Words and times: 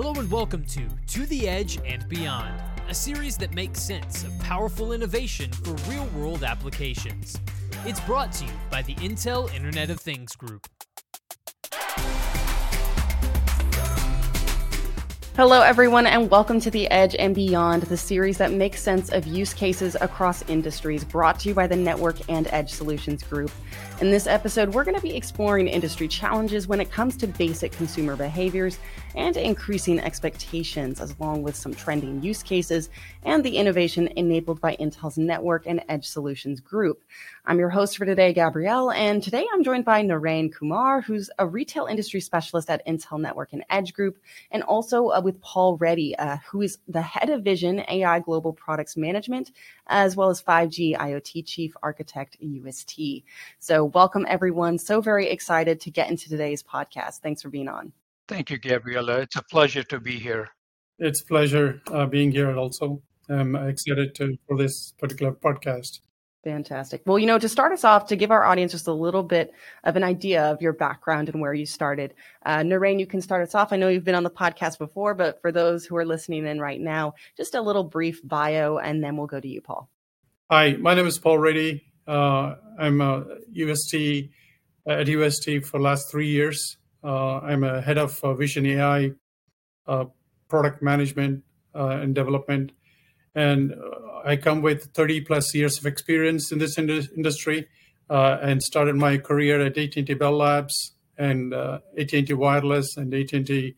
Hello 0.00 0.12
and 0.12 0.30
welcome 0.30 0.62
to 0.66 0.86
To 1.08 1.26
the 1.26 1.48
Edge 1.48 1.80
and 1.84 2.08
Beyond, 2.08 2.62
a 2.88 2.94
series 2.94 3.36
that 3.38 3.52
makes 3.52 3.82
sense 3.82 4.22
of 4.22 4.38
powerful 4.38 4.92
innovation 4.92 5.50
for 5.50 5.72
real 5.90 6.06
world 6.16 6.44
applications. 6.44 7.36
It's 7.84 7.98
brought 7.98 8.30
to 8.34 8.44
you 8.44 8.52
by 8.70 8.82
the 8.82 8.94
Intel 8.94 9.52
Internet 9.52 9.90
of 9.90 9.98
Things 9.98 10.36
Group. 10.36 10.68
Hello, 15.34 15.62
everyone, 15.62 16.06
and 16.06 16.28
welcome 16.28 16.58
to 16.58 16.68
The 16.68 16.90
Edge 16.90 17.14
and 17.16 17.32
Beyond, 17.32 17.84
the 17.84 17.96
series 17.96 18.38
that 18.38 18.50
makes 18.50 18.82
sense 18.82 19.08
of 19.10 19.24
use 19.24 19.54
cases 19.54 19.96
across 20.00 20.42
industries, 20.48 21.04
brought 21.04 21.38
to 21.38 21.48
you 21.48 21.54
by 21.54 21.68
the 21.68 21.76
Network 21.76 22.16
and 22.28 22.48
Edge 22.50 22.70
Solutions 22.70 23.22
Group. 23.22 23.52
In 24.00 24.10
this 24.10 24.26
episode, 24.26 24.74
we're 24.74 24.82
going 24.82 24.96
to 24.96 25.00
be 25.00 25.14
exploring 25.14 25.68
industry 25.68 26.08
challenges 26.08 26.66
when 26.66 26.80
it 26.80 26.90
comes 26.90 27.16
to 27.18 27.28
basic 27.28 27.70
consumer 27.70 28.16
behaviors 28.16 28.80
and 29.14 29.36
increasing 29.36 30.00
expectations, 30.00 31.00
as 31.00 31.14
along 31.18 31.42
with 31.42 31.56
some 31.56 31.74
trending 31.74 32.22
use 32.22 32.42
cases 32.42 32.90
and 33.24 33.44
the 33.44 33.56
innovation 33.56 34.08
enabled 34.16 34.60
by 34.60 34.76
Intel's 34.76 35.18
Network 35.18 35.66
and 35.66 35.82
Edge 35.88 36.06
Solutions 36.06 36.60
Group. 36.60 37.02
I'm 37.46 37.58
your 37.58 37.70
host 37.70 37.96
for 37.96 38.04
today, 38.04 38.32
Gabrielle, 38.32 38.90
and 38.90 39.22
today 39.22 39.46
I'm 39.52 39.64
joined 39.64 39.84
by 39.84 40.02
Narain 40.02 40.52
Kumar, 40.52 41.00
who's 41.00 41.30
a 41.38 41.46
retail 41.46 41.86
industry 41.86 42.20
specialist 42.20 42.70
at 42.70 42.86
Intel 42.86 43.20
Network 43.20 43.52
and 43.52 43.64
Edge 43.70 43.92
Group, 43.92 44.18
and 44.50 44.62
also 44.62 45.08
uh, 45.08 45.20
with 45.20 45.40
Paul 45.40 45.76
Reddy, 45.76 46.16
uh, 46.16 46.36
who 46.48 46.62
is 46.62 46.78
the 46.88 47.02
head 47.02 47.30
of 47.30 47.42
Vision 47.42 47.84
AI 47.88 48.20
Global 48.20 48.52
Products 48.52 48.96
Management, 48.96 49.52
as 49.86 50.16
well 50.16 50.30
as 50.30 50.42
5G 50.42 50.96
IoT 50.96 51.46
Chief 51.46 51.74
Architect 51.82 52.36
UST. 52.40 53.22
So 53.58 53.84
welcome 53.84 54.26
everyone. 54.28 54.78
So 54.78 55.00
very 55.00 55.28
excited 55.28 55.80
to 55.80 55.90
get 55.90 56.10
into 56.10 56.28
today's 56.28 56.62
podcast. 56.62 57.20
Thanks 57.20 57.42
for 57.42 57.48
being 57.48 57.68
on. 57.68 57.92
Thank 58.28 58.50
you, 58.50 58.58
Gabriella. 58.58 59.20
It's 59.20 59.36
a 59.36 59.42
pleasure 59.42 59.82
to 59.84 59.98
be 59.98 60.18
here. 60.18 60.50
It's 60.98 61.22
pleasure 61.22 61.80
uh, 61.90 62.04
being 62.04 62.30
here 62.30 62.54
also. 62.56 63.02
I'm 63.30 63.56
excited 63.56 64.14
to, 64.16 64.36
for 64.46 64.58
this 64.58 64.92
particular 64.98 65.32
podcast. 65.32 66.00
Fantastic. 66.44 67.02
Well, 67.06 67.18
you 67.18 67.26
know, 67.26 67.38
to 67.38 67.48
start 67.48 67.72
us 67.72 67.84
off, 67.84 68.06
to 68.06 68.16
give 68.16 68.30
our 68.30 68.44
audience 68.44 68.72
just 68.72 68.86
a 68.86 68.92
little 68.92 69.22
bit 69.22 69.52
of 69.82 69.96
an 69.96 70.04
idea 70.04 70.44
of 70.44 70.60
your 70.60 70.74
background 70.74 71.30
and 71.30 71.40
where 71.40 71.54
you 71.54 71.66
started, 71.66 72.14
uh, 72.44 72.58
Narain, 72.58 73.00
you 73.00 73.06
can 73.06 73.20
start 73.22 73.42
us 73.42 73.54
off. 73.54 73.72
I 73.72 73.76
know 73.76 73.88
you've 73.88 74.04
been 74.04 74.14
on 74.14 74.22
the 74.24 74.30
podcast 74.30 74.78
before, 74.78 75.14
but 75.14 75.40
for 75.40 75.50
those 75.50 75.86
who 75.86 75.96
are 75.96 76.06
listening 76.06 76.46
in 76.46 76.60
right 76.60 76.80
now, 76.80 77.14
just 77.36 77.54
a 77.54 77.62
little 77.62 77.84
brief 77.84 78.20
bio, 78.22 78.76
and 78.78 79.02
then 79.02 79.16
we'll 79.16 79.26
go 79.26 79.40
to 79.40 79.48
you, 79.48 79.62
Paul. 79.62 79.90
Hi, 80.50 80.72
my 80.72 80.94
name 80.94 81.06
is 81.06 81.18
Paul 81.18 81.38
Reddy. 81.38 81.82
Uh, 82.06 82.56
I'm 82.78 83.00
a 83.00 83.24
UST 83.52 84.30
at 84.86 85.08
UST 85.08 85.64
for 85.64 85.80
last 85.80 86.10
three 86.10 86.28
years. 86.28 86.76
Uh, 87.02 87.38
I'm 87.38 87.64
a 87.64 87.80
head 87.80 87.98
of 87.98 88.22
uh, 88.24 88.34
Vision 88.34 88.66
AI 88.66 89.12
uh, 89.86 90.06
product 90.48 90.82
management 90.82 91.44
and 91.74 92.12
development, 92.12 92.72
and 93.36 93.72
I 94.24 94.34
come 94.34 94.62
with 94.62 94.92
30 94.94 95.20
plus 95.20 95.54
years 95.54 95.78
of 95.78 95.86
experience 95.86 96.50
in 96.50 96.58
this 96.58 96.76
ind- 96.76 97.08
industry, 97.16 97.68
and 98.10 98.60
started 98.60 98.96
my 98.96 99.18
career 99.18 99.64
at 99.64 99.78
AT&T 99.78 100.12
Bell 100.14 100.36
Labs 100.36 100.94
and 101.16 101.54
AT&T 101.54 102.32
Wireless 102.32 102.96
and 102.96 103.14
AT&T 103.14 103.76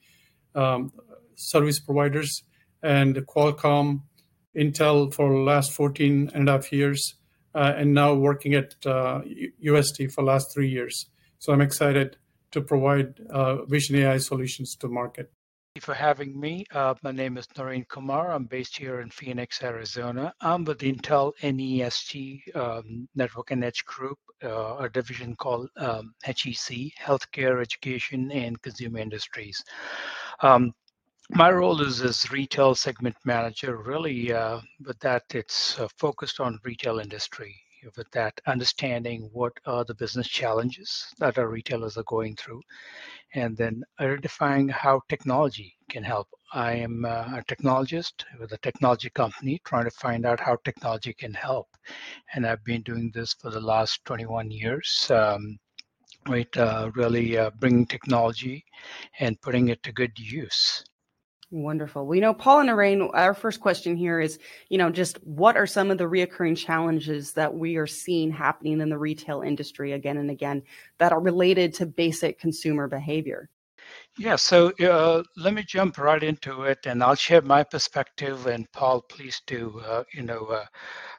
um, 0.55 0.93
service 1.37 1.79
providers 1.79 2.43
and 2.83 3.17
Qualcomm, 3.27 4.03
Intel 4.57 5.13
for 5.13 5.45
last 5.45 5.73
14 5.73 6.31
and 6.35 6.49
a 6.49 6.53
half 6.53 6.73
years 6.73 7.15
uh, 7.55 7.75
and 7.77 7.95
now 7.95 8.15
working 8.15 8.55
at 8.55 8.75
uh, 8.87 9.21
for 10.13 10.25
last 10.25 10.53
three 10.53 10.69
years. 10.69 11.07
So 11.39 11.53
I'm 11.53 11.61
excited 11.61 12.17
to 12.53 12.61
provide 12.61 13.21
uh, 13.31 13.65
Vision 13.65 13.97
AI 13.97 14.19
solutions 14.19 14.77
to 14.77 14.89
market. 14.89 15.33
Thank 15.75 15.83
you 15.83 15.95
for 15.95 15.95
having 15.95 16.39
me. 16.39 16.67
Uh, 16.73 16.95
my 17.03 17.13
name 17.13 17.39
is 17.39 17.47
Noreen 17.57 17.85
Kumar. 17.85 18.33
I'm 18.33 18.45
based 18.45 18.77
here 18.77 19.01
in 19.01 19.09
Phoenix, 19.09 19.63
Arizona. 19.63 20.35
I'm 20.41 20.65
with 20.65 20.79
Intel 20.81 21.33
NESG 21.43 22.57
um, 22.57 23.09
Network 23.15 23.53
and 23.53 23.63
Edge 23.63 23.85
Group, 23.85 24.19
uh, 24.43 24.79
a 24.81 24.89
division 24.89 25.37
called 25.37 25.69
um, 25.77 26.13
HEC, 26.25 26.93
Healthcare, 27.01 27.63
Education, 27.63 28.33
and 28.33 28.61
Consumer 28.63 28.99
Industries. 28.99 29.63
Um, 30.41 30.75
my 31.31 31.53
role 31.53 31.81
is 31.81 32.01
as 32.01 32.33
retail 32.33 32.75
segment 32.75 33.15
manager. 33.25 33.77
Really, 33.77 34.33
uh, 34.33 34.61
with 34.85 34.99
that, 34.99 35.23
it's 35.33 35.79
uh, 35.79 35.87
focused 35.97 36.41
on 36.41 36.59
retail 36.65 36.99
industry. 36.99 37.55
With 37.97 38.11
that, 38.13 38.41
understanding 38.47 39.31
what 39.33 39.53
are 39.67 39.85
the 39.85 39.95
business 39.95 40.29
challenges 40.29 41.07
that 41.19 41.39
our 41.39 41.49
retailers 41.49 41.97
are 41.97 42.05
going 42.05 42.37
through, 42.37 42.63
and 43.35 43.57
then 43.57 43.83
identifying 43.99 44.69
how 44.69 45.01
technology 45.09 45.77
can 45.89 46.03
help. 46.03 46.29
I 46.53 46.73
am 46.73 47.05
a 47.05 47.43
technologist 47.49 48.25
with 48.39 48.53
a 48.53 48.59
technology 48.59 49.11
company 49.11 49.61
trying 49.65 49.85
to 49.85 49.91
find 49.91 50.27
out 50.27 50.41
how 50.41 50.57
technology 50.65 51.15
can 51.15 51.35
help, 51.35 51.69
and 52.35 52.47
I've 52.47 52.65
been 52.65 52.83
doing 52.83 53.11
this 53.15 53.35
for 53.35 53.51
the 53.51 53.61
last 53.61 54.05
21 54.05 54.51
years. 54.51 55.11
Um, 55.11 55.59
right, 56.29 56.57
uh, 56.57 56.91
really 56.95 57.39
uh, 57.39 57.51
bringing 57.59 57.87
technology 57.87 58.65
and 59.21 59.41
putting 59.41 59.69
it 59.69 59.83
to 59.85 59.93
good 59.93 60.19
use. 60.19 60.85
Wonderful. 61.53 62.07
Well, 62.07 62.15
you 62.15 62.21
know, 62.21 62.33
Paul 62.33 62.61
and 62.61 62.69
Narain, 62.69 63.11
our 63.13 63.35
first 63.35 63.61
question 63.61 63.97
here 63.97 64.21
is, 64.21 64.39
you 64.69 64.79
know, 64.79 64.89
just 64.89 65.17
what 65.25 65.57
are 65.57 65.67
some 65.67 65.91
of 65.91 65.99
the 65.99 66.05
reoccurring 66.05 66.57
challenges 66.57 67.33
that 67.33 67.53
we 67.53 67.75
are 67.75 67.89
seeing 67.89 68.31
happening 68.31 68.81
in 68.81 68.89
the 68.89 68.99
retail 68.99 69.43
industry 69.43 69.93
again 69.93 70.19
and 70.19 70.31
again 70.31 70.63
that 70.99 71.11
are 71.11 71.21
related 71.21 71.75
to 71.75 71.87
basic 71.87 72.39
consumer 72.39 72.87
behavior? 72.87 73.51
Yeah, 74.17 74.37
so 74.37 74.71
uh, 74.81 75.25
let 75.37 75.53
me 75.53 75.65
jump 75.65 75.99
right 75.99 76.23
into 76.23 76.63
it, 76.63 76.87
and 76.87 77.03
I'll 77.03 77.17
share 77.17 77.43
my 77.43 77.65
perspective. 77.65 78.47
And 78.47 78.71
Paul, 78.71 79.03
please 79.03 79.43
do. 79.49 79.83
Uh, 79.85 80.05
you 80.15 80.23
know, 80.23 80.45
uh, 80.45 80.67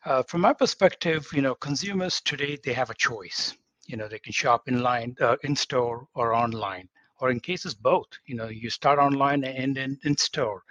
uh 0.06 0.24
from 0.24 0.42
my 0.42 0.54
perspective, 0.54 1.28
you 1.34 1.42
know, 1.42 1.56
consumers 1.56 2.22
today 2.22 2.58
they 2.64 2.72
have 2.72 2.90
a 2.90 2.96
choice. 2.96 3.54
You 3.86 3.98
know, 3.98 4.08
they 4.08 4.20
can 4.20 4.32
shop 4.32 4.70
in 4.70 4.82
line, 4.82 5.14
uh, 5.20 5.36
in 5.44 5.58
store, 5.58 6.08
or 6.14 6.34
online 6.34 6.88
or 7.22 7.30
in 7.30 7.40
cases 7.40 7.74
both 7.74 8.08
you 8.26 8.36
know 8.36 8.48
you 8.50 8.70
start 8.70 9.00
online 9.00 9.44
and 9.44 9.78
in, 9.78 9.98
in 10.04 10.18
store 10.18 10.62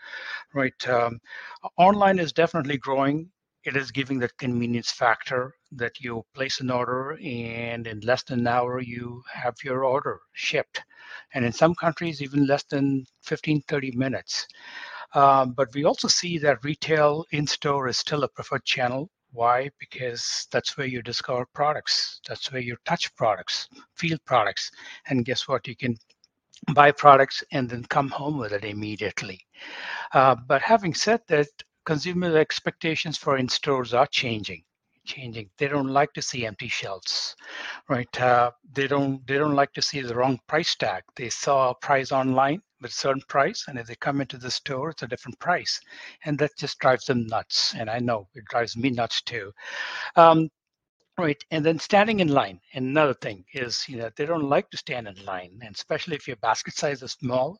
right 0.54 0.88
um, 0.88 1.18
online 1.78 2.18
is 2.18 2.32
definitely 2.32 2.76
growing 2.76 3.30
it 3.64 3.76
is 3.76 3.90
giving 3.90 4.18
that 4.18 4.36
convenience 4.38 4.90
factor 4.90 5.54
that 5.72 6.00
you 6.00 6.24
place 6.34 6.60
an 6.60 6.70
order 6.70 7.18
and 7.24 7.86
in 7.86 8.00
less 8.00 8.22
than 8.24 8.40
an 8.40 8.46
hour 8.46 8.80
you 8.80 9.22
have 9.32 9.54
your 9.64 9.84
order 9.84 10.18
shipped 10.32 10.82
and 11.34 11.44
in 11.44 11.52
some 11.52 11.74
countries 11.74 12.20
even 12.20 12.46
less 12.46 12.64
than 12.64 13.04
15 13.22 13.62
30 13.68 13.92
minutes 13.92 14.46
um, 15.14 15.52
but 15.52 15.68
we 15.74 15.84
also 15.84 16.08
see 16.08 16.38
that 16.38 16.64
retail 16.64 17.24
in 17.32 17.46
store 17.46 17.88
is 17.88 17.96
still 17.98 18.24
a 18.24 18.28
preferred 18.28 18.64
channel 18.64 19.10
why? 19.32 19.70
Because 19.78 20.48
that's 20.50 20.76
where 20.76 20.86
you 20.86 21.02
discover 21.02 21.46
products. 21.54 22.20
That's 22.26 22.50
where 22.50 22.60
you 22.60 22.76
touch 22.84 23.14
products, 23.14 23.68
feel 23.94 24.18
products. 24.24 24.70
And 25.06 25.24
guess 25.24 25.46
what? 25.46 25.68
You 25.68 25.76
can 25.76 25.96
buy 26.74 26.90
products 26.92 27.42
and 27.52 27.68
then 27.68 27.84
come 27.84 28.08
home 28.10 28.38
with 28.38 28.52
it 28.52 28.64
immediately. 28.64 29.40
Uh, 30.12 30.34
but 30.46 30.62
having 30.62 30.94
said 30.94 31.20
that, 31.28 31.48
consumer 31.86 32.36
expectations 32.38 33.16
for 33.18 33.38
in 33.38 33.48
stores 33.48 33.94
are 33.94 34.06
changing 34.06 34.62
changing. 35.06 35.50
They 35.58 35.66
don't 35.66 35.88
like 35.88 36.12
to 36.12 36.22
see 36.22 36.46
empty 36.46 36.68
shelves 36.68 37.34
right? 37.88 38.20
Uh, 38.20 38.52
they 38.72 38.86
don't 38.86 39.26
they 39.26 39.38
don't 39.38 39.54
like 39.54 39.72
to 39.74 39.82
see 39.82 40.00
the 40.02 40.14
wrong 40.14 40.38
price 40.48 40.74
tag. 40.76 41.02
They 41.16 41.30
saw 41.30 41.70
a 41.70 41.74
price 41.74 42.12
online 42.12 42.62
with 42.80 42.92
a 42.92 42.94
certain 42.94 43.22
price 43.28 43.64
and 43.68 43.78
if 43.78 43.86
they 43.86 43.96
come 43.96 44.20
into 44.20 44.38
the 44.38 44.50
store 44.50 44.90
it's 44.90 45.02
a 45.02 45.08
different 45.08 45.38
price. 45.40 45.80
And 46.24 46.38
that 46.38 46.52
just 46.58 46.78
drives 46.80 47.06
them 47.06 47.26
nuts 47.26 47.74
and 47.74 47.90
i 47.90 47.98
know 47.98 48.28
it 48.34 48.44
drives 48.46 48.76
me 48.76 48.90
nuts 48.90 49.22
too. 49.22 49.52
Um, 50.16 50.48
Right. 51.20 51.44
And 51.50 51.66
then 51.66 51.78
standing 51.78 52.20
in 52.20 52.28
line. 52.28 52.62
Another 52.72 53.12
thing 53.12 53.44
is, 53.52 53.86
you 53.86 53.98
know, 53.98 54.08
they 54.16 54.24
don't 54.24 54.48
like 54.48 54.70
to 54.70 54.78
stand 54.78 55.06
in 55.06 55.22
line. 55.26 55.60
And 55.62 55.74
especially 55.74 56.16
if 56.16 56.26
your 56.26 56.38
basket 56.38 56.74
size 56.74 57.02
is 57.02 57.12
small, 57.12 57.58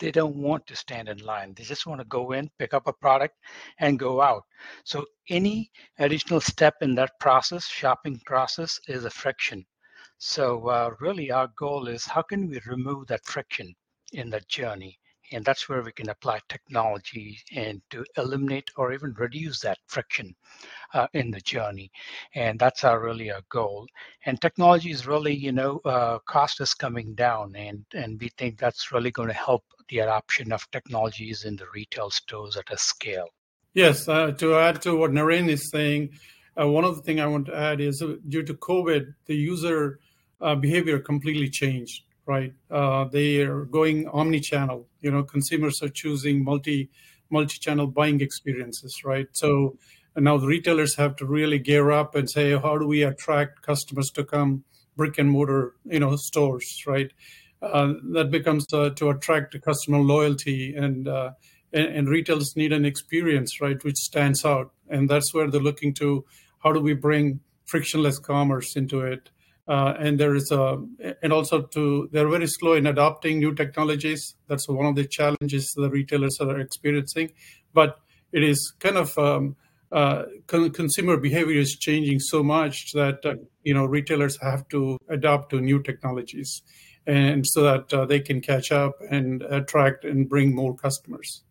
they 0.00 0.10
don't 0.10 0.34
want 0.34 0.66
to 0.66 0.74
stand 0.74 1.08
in 1.08 1.18
line. 1.18 1.54
They 1.54 1.62
just 1.62 1.86
want 1.86 2.00
to 2.00 2.06
go 2.08 2.32
in, 2.32 2.50
pick 2.58 2.74
up 2.74 2.88
a 2.88 2.92
product, 2.92 3.36
and 3.78 3.96
go 3.96 4.20
out. 4.20 4.42
So 4.84 5.04
any 5.30 5.70
additional 6.00 6.40
step 6.40 6.74
in 6.80 6.96
that 6.96 7.12
process, 7.20 7.64
shopping 7.64 8.20
process, 8.26 8.80
is 8.88 9.04
a 9.04 9.10
friction. 9.10 9.64
So 10.18 10.66
uh, 10.66 10.90
really, 10.98 11.30
our 11.30 11.48
goal 11.56 11.86
is 11.86 12.04
how 12.04 12.22
can 12.22 12.48
we 12.48 12.60
remove 12.66 13.06
that 13.06 13.24
friction 13.24 13.72
in 14.12 14.30
that 14.30 14.48
journey? 14.48 14.98
And 15.34 15.44
that's 15.44 15.68
where 15.68 15.82
we 15.82 15.92
can 15.92 16.08
apply 16.08 16.40
technology 16.48 17.38
and 17.54 17.82
to 17.90 18.04
eliminate 18.16 18.70
or 18.76 18.92
even 18.92 19.12
reduce 19.14 19.60
that 19.60 19.78
friction 19.86 20.34
uh, 20.92 21.08
in 21.12 21.30
the 21.30 21.40
journey. 21.40 21.90
And 22.34 22.58
that's 22.58 22.84
our 22.84 23.00
really 23.00 23.30
our 23.30 23.42
goal. 23.50 23.86
And 24.26 24.40
technology 24.40 24.90
is 24.90 25.06
really, 25.06 25.34
you 25.34 25.52
know, 25.52 25.80
uh, 25.84 26.18
cost 26.20 26.60
is 26.60 26.72
coming 26.72 27.14
down, 27.14 27.56
and 27.56 27.84
and 27.94 28.20
we 28.20 28.30
think 28.38 28.58
that's 28.58 28.92
really 28.92 29.10
going 29.10 29.28
to 29.28 29.34
help 29.34 29.64
the 29.88 29.98
adoption 29.98 30.52
of 30.52 30.70
technologies 30.70 31.44
in 31.44 31.56
the 31.56 31.66
retail 31.74 32.10
stores 32.10 32.56
at 32.56 32.70
a 32.70 32.78
scale. 32.78 33.28
Yes, 33.74 34.08
uh, 34.08 34.30
to 34.32 34.54
add 34.56 34.80
to 34.82 34.96
what 34.96 35.10
Naren 35.10 35.48
is 35.48 35.68
saying, 35.70 36.10
uh, 36.58 36.68
one 36.68 36.84
of 36.84 36.94
the 36.96 37.02
things 37.02 37.20
I 37.20 37.26
want 37.26 37.46
to 37.46 37.56
add 37.56 37.80
is 37.80 38.00
uh, 38.00 38.14
due 38.28 38.44
to 38.44 38.54
COVID, 38.54 39.14
the 39.26 39.34
user 39.34 39.98
uh, 40.40 40.54
behavior 40.54 41.00
completely 41.00 41.50
changed 41.50 42.02
right? 42.26 42.52
Uh, 42.70 43.04
they 43.04 43.42
are 43.42 43.64
going 43.64 44.08
omni-channel. 44.08 44.86
You 45.00 45.10
know, 45.10 45.22
consumers 45.22 45.82
are 45.82 45.88
choosing 45.88 46.44
multi 46.44 46.90
multi-channel 47.30 47.88
buying 47.88 48.20
experiences, 48.20 49.02
right? 49.04 49.26
So 49.32 49.76
now 50.16 50.36
the 50.36 50.46
retailers 50.46 50.94
have 50.96 51.16
to 51.16 51.26
really 51.26 51.58
gear 51.58 51.90
up 51.90 52.14
and 52.14 52.30
say, 52.30 52.52
how 52.52 52.78
do 52.78 52.86
we 52.86 53.02
attract 53.02 53.62
customers 53.62 54.10
to 54.10 54.24
come 54.24 54.64
brick 54.96 55.18
and 55.18 55.30
mortar, 55.30 55.74
you 55.84 55.98
know, 55.98 56.16
stores, 56.16 56.84
right? 56.86 57.10
Uh, 57.60 57.94
that 58.12 58.30
becomes 58.30 58.66
uh, 58.72 58.90
to 58.90 59.10
attract 59.10 59.60
customer 59.62 59.98
loyalty 59.98 60.74
and, 60.76 61.08
uh, 61.08 61.30
and, 61.72 61.86
and 61.86 62.08
retailers 62.08 62.54
need 62.56 62.72
an 62.72 62.84
experience, 62.84 63.60
right, 63.60 63.82
which 63.82 63.96
stands 63.96 64.44
out, 64.44 64.72
and 64.88 65.08
that's 65.08 65.32
where 65.32 65.50
they're 65.50 65.60
looking 65.60 65.94
to 65.94 66.24
how 66.62 66.72
do 66.72 66.80
we 66.80 66.94
bring 66.94 67.40
frictionless 67.64 68.18
commerce 68.18 68.76
into 68.76 69.00
it, 69.00 69.30
uh, 69.66 69.94
and 69.98 70.18
there 70.18 70.34
is 70.34 70.50
a 70.50 70.78
and 71.22 71.32
also 71.32 71.62
to 71.62 72.08
they're 72.12 72.28
very 72.28 72.46
slow 72.46 72.74
in 72.74 72.86
adopting 72.86 73.38
new 73.38 73.54
technologies. 73.54 74.34
That's 74.46 74.68
one 74.68 74.86
of 74.86 74.94
the 74.94 75.06
challenges 75.06 75.72
the 75.76 75.90
retailers 75.90 76.38
are 76.40 76.60
experiencing, 76.60 77.32
but 77.72 77.98
it 78.32 78.42
is 78.42 78.74
kind 78.78 78.96
of 78.96 79.16
um, 79.16 79.56
uh, 79.92 80.24
con- 80.46 80.70
consumer 80.70 81.16
behavior 81.16 81.58
is 81.58 81.76
changing 81.76 82.18
so 82.18 82.42
much 82.42 82.92
that 82.92 83.24
uh, 83.24 83.34
you 83.62 83.72
know 83.72 83.84
retailers 83.84 84.38
have 84.42 84.68
to 84.68 84.98
adapt 85.08 85.50
to 85.50 85.60
new 85.60 85.82
technologies 85.82 86.62
and 87.06 87.46
so 87.46 87.62
that 87.62 87.92
uh, 87.92 88.04
they 88.06 88.20
can 88.20 88.40
catch 88.40 88.72
up 88.72 88.94
and 89.10 89.42
attract 89.42 90.04
and 90.04 90.28
bring 90.28 90.54
more 90.54 90.74
customers. 90.74 91.42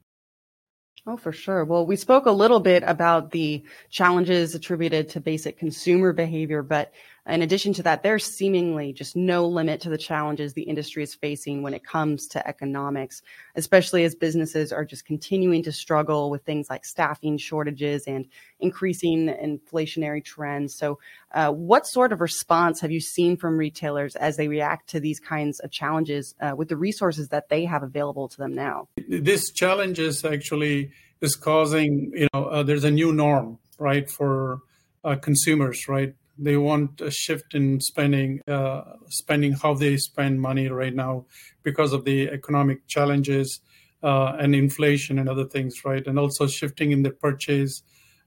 Oh, 1.05 1.17
for 1.17 1.33
sure. 1.33 1.65
Well, 1.65 1.85
we 1.85 1.97
spoke 1.97 2.27
a 2.27 2.31
little 2.31 2.61
bit 2.61 2.81
about 2.85 3.31
the 3.31 3.63
challenges 3.89 4.55
attributed 4.55 5.09
to 5.09 5.19
basic 5.19 5.57
consumer 5.57 6.13
behavior, 6.13 6.63
but 6.63 6.93
in 7.25 7.41
addition 7.41 7.71
to 7.73 7.83
that, 7.83 8.03
there's 8.03 8.25
seemingly 8.25 8.91
just 8.91 9.15
no 9.15 9.47
limit 9.47 9.79
to 9.81 9.89
the 9.89 9.97
challenges 9.97 10.53
the 10.53 10.63
industry 10.63 11.03
is 11.03 11.15
facing 11.15 11.61
when 11.61 11.73
it 11.73 11.83
comes 11.83 12.27
to 12.27 12.45
economics, 12.45 13.21
especially 13.55 14.03
as 14.03 14.13
businesses 14.13 14.73
are 14.73 14.83
just 14.83 15.05
continuing 15.05 15.63
to 15.63 15.71
struggle 15.71 16.29
with 16.29 16.43
things 16.43 16.69
like 16.69 16.83
staffing 16.83 17.37
shortages 17.37 18.03
and 18.07 18.27
increasing 18.59 19.27
inflationary 19.27 20.23
trends. 20.23 20.75
So, 20.75 20.99
uh, 21.33 21.51
what 21.51 21.87
sort 21.87 22.11
of 22.11 22.19
response 22.19 22.81
have 22.81 22.91
you 22.91 22.99
seen 22.99 23.37
from 23.37 23.57
retailers 23.57 24.17
as 24.17 24.35
they 24.35 24.49
react 24.49 24.89
to 24.89 24.99
these 24.99 25.19
kinds 25.19 25.59
of 25.61 25.71
challenges 25.71 26.35
uh, 26.41 26.53
with 26.57 26.67
the 26.67 26.77
resources 26.77 27.29
that 27.29 27.47
they 27.47 27.63
have 27.63 27.83
available 27.83 28.27
to 28.27 28.37
them 28.37 28.53
now? 28.53 28.89
This 29.07 29.49
challenge 29.49 29.97
is 29.97 30.25
actually 30.25 30.91
is 31.21 31.37
causing, 31.37 32.11
you 32.13 32.27
know, 32.33 32.45
uh, 32.45 32.63
there's 32.63 32.83
a 32.83 32.91
new 32.91 33.13
norm, 33.13 33.57
right, 33.79 34.09
for 34.11 34.59
uh, 35.05 35.15
consumers, 35.15 35.87
right? 35.87 36.15
They 36.37 36.57
want 36.57 37.01
a 37.01 37.11
shift 37.11 37.53
in 37.53 37.79
spending, 37.79 38.41
uh, 38.47 38.81
spending 39.09 39.53
how 39.53 39.75
they 39.75 39.97
spend 39.97 40.41
money 40.41 40.67
right 40.67 40.93
now 40.93 41.25
because 41.63 41.93
of 41.93 42.05
the 42.05 42.29
economic 42.29 42.87
challenges 42.87 43.59
uh, 44.01 44.35
and 44.39 44.55
inflation 44.55 45.19
and 45.19 45.29
other 45.29 45.45
things, 45.45 45.85
right? 45.85 46.05
And 46.05 46.17
also 46.17 46.47
shifting 46.47 46.91
in 46.91 47.03
their 47.03 47.13
purchase 47.13 47.83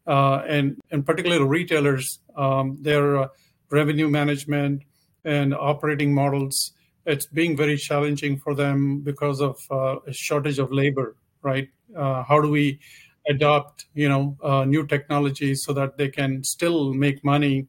uh, 0.06 0.42
and 0.46 0.76
and 0.90 1.04
particularly 1.04 1.44
retailers, 1.44 2.20
um, 2.36 2.78
their 2.80 3.16
uh, 3.18 3.28
revenue 3.70 4.08
management 4.08 4.82
and 5.24 5.54
operating 5.54 6.14
models. 6.14 6.72
It's 7.04 7.26
being 7.26 7.56
very 7.56 7.76
challenging 7.76 8.38
for 8.38 8.54
them 8.54 9.00
because 9.00 9.40
of 9.40 9.58
uh, 9.70 9.96
a 10.06 10.12
shortage 10.12 10.58
of 10.58 10.72
labor, 10.72 11.16
right? 11.42 11.68
Uh, 11.96 12.22
how 12.24 12.40
do 12.40 12.50
we 12.50 12.80
adopt, 13.28 13.86
you 13.94 14.08
know, 14.08 14.36
uh, 14.42 14.64
new 14.64 14.86
technologies 14.86 15.62
so 15.64 15.72
that 15.72 15.96
they 15.98 16.08
can 16.08 16.42
still 16.44 16.92
make 16.94 17.24
money? 17.24 17.66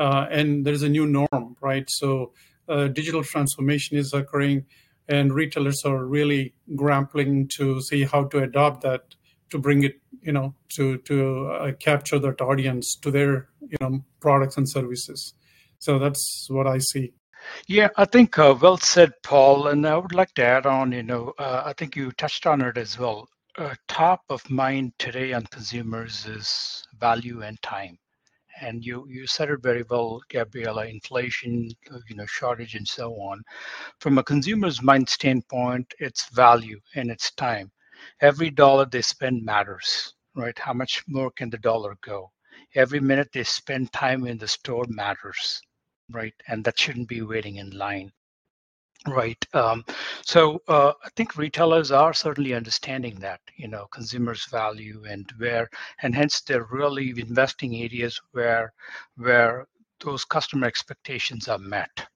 Uh, 0.00 0.26
and 0.30 0.64
there's 0.64 0.82
a 0.82 0.88
new 0.88 1.06
norm, 1.06 1.56
right? 1.60 1.88
So 1.88 2.32
digital 2.92 3.22
transformation 3.22 3.98
is 3.98 4.12
occurring, 4.14 4.64
and 5.08 5.32
retailers 5.34 5.84
are 5.84 6.06
really 6.06 6.54
grappling 6.74 7.48
to 7.56 7.80
see 7.82 8.04
how 8.04 8.24
to 8.24 8.38
adopt 8.38 8.82
that 8.82 9.14
to 9.50 9.58
bring 9.58 9.84
it 9.84 10.00
you 10.22 10.32
know 10.32 10.54
to 10.68 10.98
to 10.98 11.46
uh, 11.48 11.72
capture 11.72 12.18
that 12.18 12.40
audience 12.40 12.96
to 13.02 13.10
their 13.10 13.48
you 13.60 13.76
know 13.80 14.00
products 14.20 14.56
and 14.56 14.68
services. 14.68 15.34
So 15.78 15.98
that's 15.98 16.46
what 16.50 16.66
i 16.66 16.78
see. 16.78 17.12
Yeah 17.66 17.88
i 17.96 18.04
think 18.04 18.38
uh, 18.38 18.54
well 18.60 18.76
said 18.76 19.12
paul. 19.22 19.68
And 19.68 19.86
i 19.86 19.96
would 19.96 20.14
like 20.14 20.34
to 20.34 20.44
add 20.44 20.66
on 20.66 20.92
you 20.92 21.02
know 21.02 21.32
uh, 21.38 21.62
i 21.66 21.72
think 21.72 21.96
you 21.96 22.12
touched 22.12 22.46
on 22.46 22.62
it 22.62 22.78
as 22.78 22.98
well. 22.98 23.28
Uh, 23.58 23.74
top 23.88 24.22
of 24.28 24.48
mind 24.48 24.92
today 24.98 25.32
on 25.32 25.44
consumers 25.46 26.24
is 26.26 26.84
value 26.98 27.42
and 27.42 27.60
time 27.62 27.98
and 28.60 28.84
you 28.84 29.06
you 29.08 29.26
said 29.26 29.50
it 29.50 29.62
very 29.62 29.84
well 29.90 30.20
gabriela 30.28 30.86
inflation 30.86 31.68
you 32.08 32.16
know 32.16 32.26
shortage 32.26 32.74
and 32.74 32.86
so 32.86 33.12
on 33.14 33.42
from 34.00 34.18
a 34.18 34.24
consumer's 34.24 34.82
mind 34.82 35.08
standpoint 35.08 35.92
it's 35.98 36.28
value 36.30 36.78
and 36.94 37.10
it's 37.10 37.30
time 37.32 37.70
every 38.20 38.50
dollar 38.50 38.86
they 38.86 39.02
spend 39.02 39.44
matters, 39.44 40.14
right? 40.34 40.58
How 40.58 40.72
much 40.72 41.04
more 41.06 41.30
can 41.30 41.50
the 41.50 41.58
dollar 41.58 41.96
go? 42.02 42.30
Every 42.74 43.00
minute 43.00 43.28
they 43.32 43.44
spend 43.44 43.92
time 43.92 44.26
in 44.26 44.38
the 44.38 44.48
store 44.48 44.84
matters, 44.88 45.60
right? 46.10 46.34
And 46.48 46.64
that 46.64 46.78
shouldn't 46.78 47.08
be 47.08 47.22
waiting 47.22 47.56
in 47.56 47.70
line. 47.70 48.12
Right. 49.08 49.42
Um, 49.54 49.84
so 50.22 50.60
uh, 50.68 50.92
I 51.02 51.08
think 51.16 51.36
retailers 51.36 51.90
are 51.90 52.12
certainly 52.12 52.52
understanding 52.54 53.18
that, 53.20 53.40
you 53.56 53.66
know, 53.66 53.86
consumers 53.92 54.44
value 54.46 55.04
and 55.08 55.30
where, 55.38 55.70
and 56.02 56.14
hence 56.14 56.42
they're 56.42 56.68
really 56.70 57.18
investing 57.18 57.76
areas 57.76 58.20
where, 58.32 58.72
where 59.16 59.66
those 60.04 60.24
customer 60.24 60.66
expectations 60.66 61.48
are 61.48 61.58
met. 61.58 62.06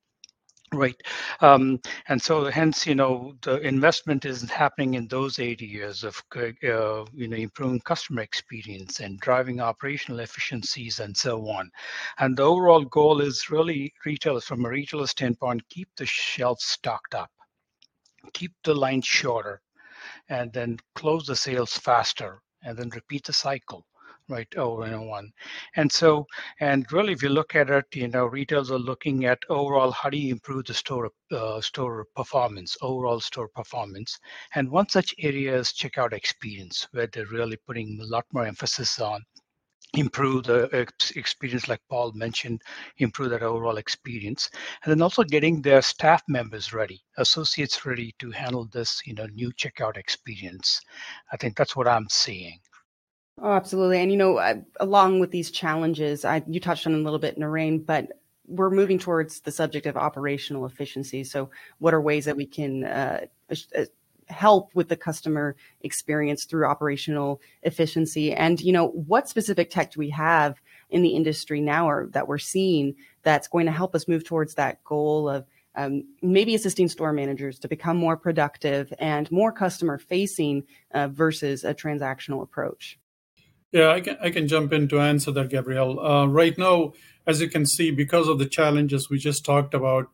Right. 0.75 1.01
Um, 1.41 1.81
and 2.09 2.21
so 2.21 2.45
hence, 2.47 2.87
you 2.87 2.95
know, 2.95 3.35
the 3.43 3.59
investment 3.61 4.25
is 4.25 4.43
happening 4.51 4.95
in 4.95 5.07
those 5.09 5.39
areas 5.39 6.03
of, 6.05 6.21
uh, 6.37 6.47
you 7.13 7.29
know, 7.29 7.37
improving 7.37 7.81
customer 7.81 8.23
experience 8.23 9.01
and 9.01 9.21
driving 9.21 9.61
operational 9.61 10.21
efficiencies 10.21 10.99
and 11.01 11.17
so 11.17 11.49
on. 11.49 11.71
And 12.19 12.37
the 12.37 12.43
overall 12.43 12.85
goal 12.85 13.21
is 13.21 13.51
really 13.51 13.93
retailers, 14.05 14.45
from 14.45 14.65
a 14.65 14.69
retailer 14.71 15.07
standpoint, 15.07 15.63
keep 15.69 15.89
the 15.97 16.07
shelves 16.07 16.65
stocked 16.65 17.15
up, 17.15 17.31
keep 18.33 18.53
the 18.65 18.75
lines 18.75 19.07
shorter, 19.07 19.61
and 20.29 20.53
then 20.53 20.79
close 20.95 21.27
the 21.27 21.37
sales 21.37 21.73
faster, 21.79 22.43
and 22.63 22.77
then 22.79 22.91
repeat 22.91 23.25
the 23.27 23.33
cycle 23.33 23.87
right 24.29 24.53
over 24.57 24.85
and 24.85 25.07
one. 25.09 25.31
And 25.77 25.91
so 25.91 26.27
and 26.61 26.91
really 26.93 27.13
if 27.13 27.23
you 27.23 27.29
look 27.29 27.55
at 27.55 27.71
it 27.71 27.87
you 27.95 28.09
know 28.09 28.27
retailers 28.27 28.71
are 28.71 28.79
looking 28.79 29.25
at 29.27 29.39
overall 29.49 29.91
how 29.91 30.11
do 30.11 30.17
you 30.19 30.33
improve 30.33 30.65
the 30.67 30.75
store 30.75 31.11
uh, 31.31 31.61
store 31.61 32.07
performance 32.17 32.77
overall 32.83 33.21
store 33.21 33.49
performance? 33.49 34.19
And 34.55 34.71
one 34.71 34.89
such 34.89 35.15
area 35.19 35.57
is 35.59 35.73
checkout 35.73 36.13
experience 36.13 36.89
where 36.93 37.07
they're 37.07 37.27
really 37.27 37.59
putting 37.67 38.01
a 38.01 38.07
lot 38.07 38.25
more 38.33 38.47
emphasis 38.47 38.99
on 39.01 39.23
improve 39.97 40.45
the 40.45 40.65
experience 41.15 41.69
like 41.69 41.81
paul 41.89 42.11
mentioned 42.15 42.61
improve 42.99 43.31
that 43.31 43.43
overall 43.43 43.77
experience. 43.77 44.51
And 44.85 44.91
then 44.91 45.03
also 45.03 45.23
getting 45.23 45.63
their 45.63 45.83
staff 45.83 46.23
members 46.29 46.73
ready 46.73 47.05
associates 47.19 47.87
ready 47.87 48.15
to 48.19 48.31
handle 48.31 48.67
this 48.73 49.03
you 49.07 49.15
know 49.15 49.27
new 49.27 49.53
checkout 49.53 49.97
experience. 49.97 50.81
I 51.33 51.37
think 51.37 51.57
that's 51.57 51.77
what 51.77 51.87
i'm 51.89 52.09
seeing 52.09 52.59
Oh, 53.41 53.53
absolutely. 53.53 53.99
And 54.01 54.11
you 54.13 54.17
know, 54.17 54.63
along 54.79 55.21
with 55.21 55.31
these 55.31 55.51
challenges, 55.51 56.25
I, 56.25 56.43
you 56.47 56.61
touched 56.61 56.87
on 56.87 56.95
a 56.95 56.99
little 56.99 57.19
bit, 57.19 57.39
Narain, 57.39 57.85
but 57.85 58.13
we're 58.47 58.71
moving 58.71 58.99
towards 58.99 59.41
the 59.41 59.51
subject 59.51 59.87
of 59.87 59.97
operational 59.97 60.67
efficiency. 60.67 61.25
So, 61.25 61.51
what 61.79 61.95
are 61.95 62.01
ways 62.01 62.27
that 62.27 62.37
we 62.37 62.47
can 62.47 62.85
uh, 62.85 63.27
uh, 63.51 63.85
help 64.29 64.71
with 64.75 64.89
the 64.89 64.97
customer 64.97 65.57
experience 65.83 66.45
through 66.45 66.67
operational 66.67 67.41
efficiency? 67.63 68.33
And 68.33 68.61
you 68.61 68.73
know, 68.73 68.89
what 68.89 69.29
specific 69.29 69.71
tech 69.71 69.93
do 69.93 69.99
we 69.99 70.11
have 70.11 70.61
in 70.91 71.03
the 71.03 71.11
industry 71.11 71.61
now, 71.61 71.89
or 71.89 72.07
that 72.13 72.29
we're 72.29 72.39
seeing 72.39 72.95
that's 73.25 73.49
going 73.49 73.67
to 73.67 73.73
help 73.73 73.97
us 73.97 74.07
move 74.07 74.25
towards 74.25 74.55
that 74.55 74.83
goal 74.85 75.29
of 75.29 75.45
um, 75.75 76.05
maybe 76.23 76.55
assisting 76.55 76.89
store 76.89 77.13
managers 77.13 77.59
to 77.59 77.69
become 77.69 77.97
more 77.97 78.17
productive 78.17 78.93
and 79.01 79.31
more 79.33 79.51
customer 79.51 79.99
facing 79.99 80.63
uh, 80.93 81.09
versus 81.09 81.65
a 81.65 81.75
transactional 81.75 82.41
approach? 82.43 82.97
Yeah, 83.75 83.91
I 83.91 84.01
can, 84.01 84.17
I 84.23 84.31
can 84.31 84.47
jump 84.47 84.73
in 84.73 84.87
to 84.91 85.01
answer 85.01 85.33
that, 85.33 85.51
Gabrielle. 85.51 85.99
Uh, 85.99 86.27
right 86.27 86.57
now, 86.57 86.93
as 87.27 87.41
you 87.41 87.49
can 87.51 87.67
see, 87.67 87.91
because 87.91 88.29
of 88.29 88.39
the 88.39 88.47
challenges 88.47 89.11
we 89.11 89.19
just 89.19 89.45
talked 89.45 89.75
about, 89.75 90.07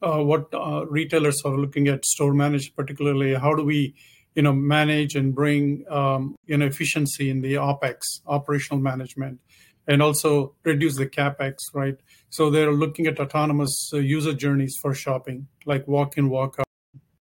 uh, 0.00 0.22
what 0.22 0.54
uh, 0.54 0.86
retailers 0.86 1.42
are 1.44 1.58
looking 1.58 1.88
at 1.88 2.04
store 2.04 2.32
management, 2.32 2.76
particularly, 2.76 3.34
how 3.34 3.56
do 3.56 3.64
we, 3.64 3.96
you 4.36 4.42
know, 4.42 4.52
manage 4.52 5.16
and 5.16 5.34
bring, 5.34 5.84
um, 5.90 6.36
you 6.46 6.56
know, 6.56 6.66
efficiency 6.66 7.28
in 7.28 7.40
the 7.40 7.54
OPEX, 7.54 7.98
operational 8.28 8.80
management, 8.80 9.40
and 9.88 10.00
also 10.00 10.54
reduce 10.62 10.96
the 10.96 11.06
CAPEX, 11.08 11.56
right? 11.74 11.96
So 12.30 12.50
they're 12.50 12.72
looking 12.72 13.08
at 13.08 13.18
autonomous 13.18 13.90
uh, 13.92 13.96
user 13.98 14.32
journeys 14.32 14.78
for 14.80 14.94
shopping, 14.94 15.48
like 15.66 15.88
walk-in, 15.88 16.28
walk-out 16.28 16.66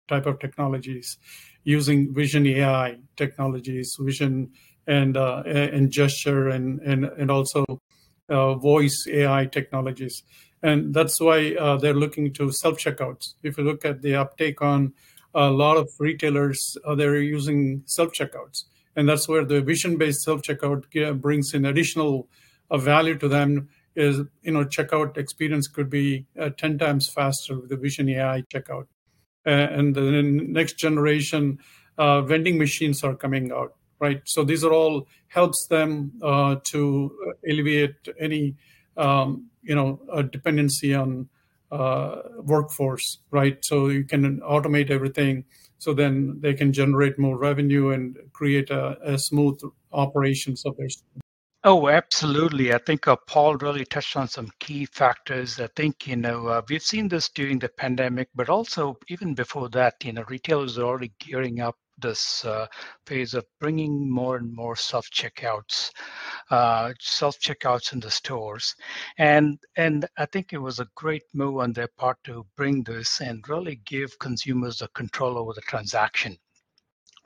type 0.07 0.25
of 0.25 0.39
technologies, 0.39 1.19
using 1.63 2.15
vision 2.15 2.47
AI 2.47 2.97
technologies, 3.15 3.95
vision 3.99 4.53
and 4.87 5.17
uh, 5.17 5.43
and 5.45 5.91
gesture 5.91 6.49
and 6.49 6.79
and 6.81 7.05
and 7.05 7.31
also 7.31 7.65
uh, 8.29 8.55
voice 8.55 9.05
AI 9.09 9.45
technologies. 9.45 10.23
and 10.63 10.93
that's 10.93 11.19
why 11.19 11.53
uh, 11.59 11.75
they're 11.77 11.93
looking 12.03 12.31
to 12.33 12.51
self 12.51 12.77
checkouts. 12.79 13.33
If 13.43 13.57
you 13.57 13.63
look 13.65 13.83
at 13.85 14.01
the 14.01 14.15
uptake 14.15 14.61
on 14.61 14.93
a 15.35 15.49
lot 15.49 15.75
of 15.77 15.89
retailers, 15.99 16.77
uh, 16.85 16.95
they're 16.95 17.17
using 17.19 17.83
self 17.85 18.13
checkouts, 18.13 18.63
and 18.95 19.09
that's 19.09 19.27
where 19.27 19.43
the 19.45 19.61
vision 19.61 19.97
based 19.97 20.21
self 20.21 20.41
checkout 20.41 20.83
brings 21.21 21.53
in 21.53 21.65
additional 21.65 22.27
uh, 22.71 22.77
value 22.77 23.17
to 23.17 23.27
them. 23.27 23.69
Is 23.95 24.21
you 24.41 24.51
know 24.51 24.65
checkout 24.65 25.17
experience 25.17 25.67
could 25.67 25.89
be 25.89 26.25
uh, 26.39 26.49
ten 26.57 26.77
times 26.79 27.09
faster 27.09 27.59
with 27.59 27.69
the 27.69 27.77
Vision 27.77 28.09
AI 28.09 28.43
checkout, 28.51 28.87
and 29.45 29.93
the 29.95 30.01
next 30.23 30.77
generation 30.79 31.59
vending 31.97 32.57
machines 32.57 33.03
are 33.03 33.15
coming 33.15 33.51
out 33.51 33.75
right? 34.05 34.21
So 34.25 34.43
these 34.43 34.63
are 34.67 34.73
all 34.73 35.07
helps 35.27 35.59
them 35.67 36.11
uh, 36.21 36.55
to 36.71 36.81
alleviate 37.49 38.01
any 38.19 38.55
um, 38.97 39.27
you 39.69 39.75
know 39.75 39.89
dependency 40.37 40.93
on 40.93 41.29
uh, 41.71 42.15
workforce, 42.53 43.07
right? 43.31 43.57
So 43.69 43.87
you 43.87 44.03
can 44.03 44.23
automate 44.41 44.89
everything. 44.91 45.45
So 45.79 45.93
then 45.93 46.39
they 46.43 46.53
can 46.53 46.71
generate 46.71 47.17
more 47.17 47.37
revenue 47.37 47.85
and 47.95 48.17
create 48.31 48.69
a, 48.69 48.83
a 49.13 49.17
smooth 49.17 49.59
operations 49.91 50.65
of 50.65 50.77
their. 50.77 50.89
Oh, 51.65 51.87
absolutely. 51.87 52.73
I 52.73 52.79
think 52.87 53.07
uh, 53.07 53.15
Paul 53.27 53.55
really 53.55 53.85
touched 53.85 54.17
on 54.17 54.27
some 54.27 54.49
key 54.59 54.85
factors. 54.85 55.59
I 55.59 55.69
think, 55.77 56.07
you 56.07 56.17
know, 56.17 56.47
uh, 56.47 56.61
we've 56.69 56.83
seen 56.93 57.07
this 57.07 57.29
during 57.29 57.57
the 57.57 57.69
pandemic, 57.69 58.27
but 58.35 58.49
also 58.49 58.97
even 59.07 59.33
before 59.33 59.69
that, 59.69 59.95
you 60.03 60.11
know, 60.11 60.25
retailers 60.27 60.77
are 60.77 60.85
already 60.85 61.13
gearing 61.19 61.61
up 61.61 61.77
this 62.03 62.45
uh, 62.45 62.67
phase 63.07 63.33
of 63.33 63.45
bringing 63.59 64.07
more 64.11 64.37
and 64.37 64.53
more 64.53 64.75
self 64.75 65.09
checkouts, 65.09 65.89
uh, 66.51 66.93
self 66.99 67.39
checkouts 67.39 67.93
in 67.93 67.99
the 67.99 68.11
stores, 68.11 68.75
and 69.17 69.57
and 69.77 70.05
I 70.17 70.27
think 70.27 70.53
it 70.53 70.59
was 70.59 70.79
a 70.79 70.87
great 70.95 71.23
move 71.33 71.57
on 71.57 71.73
their 71.73 71.89
part 71.97 72.17
to 72.25 72.45
bring 72.55 72.83
this 72.83 73.21
and 73.21 73.43
really 73.49 73.81
give 73.85 74.19
consumers 74.19 74.77
the 74.77 74.89
control 74.89 75.39
over 75.39 75.53
the 75.53 75.61
transaction 75.61 76.37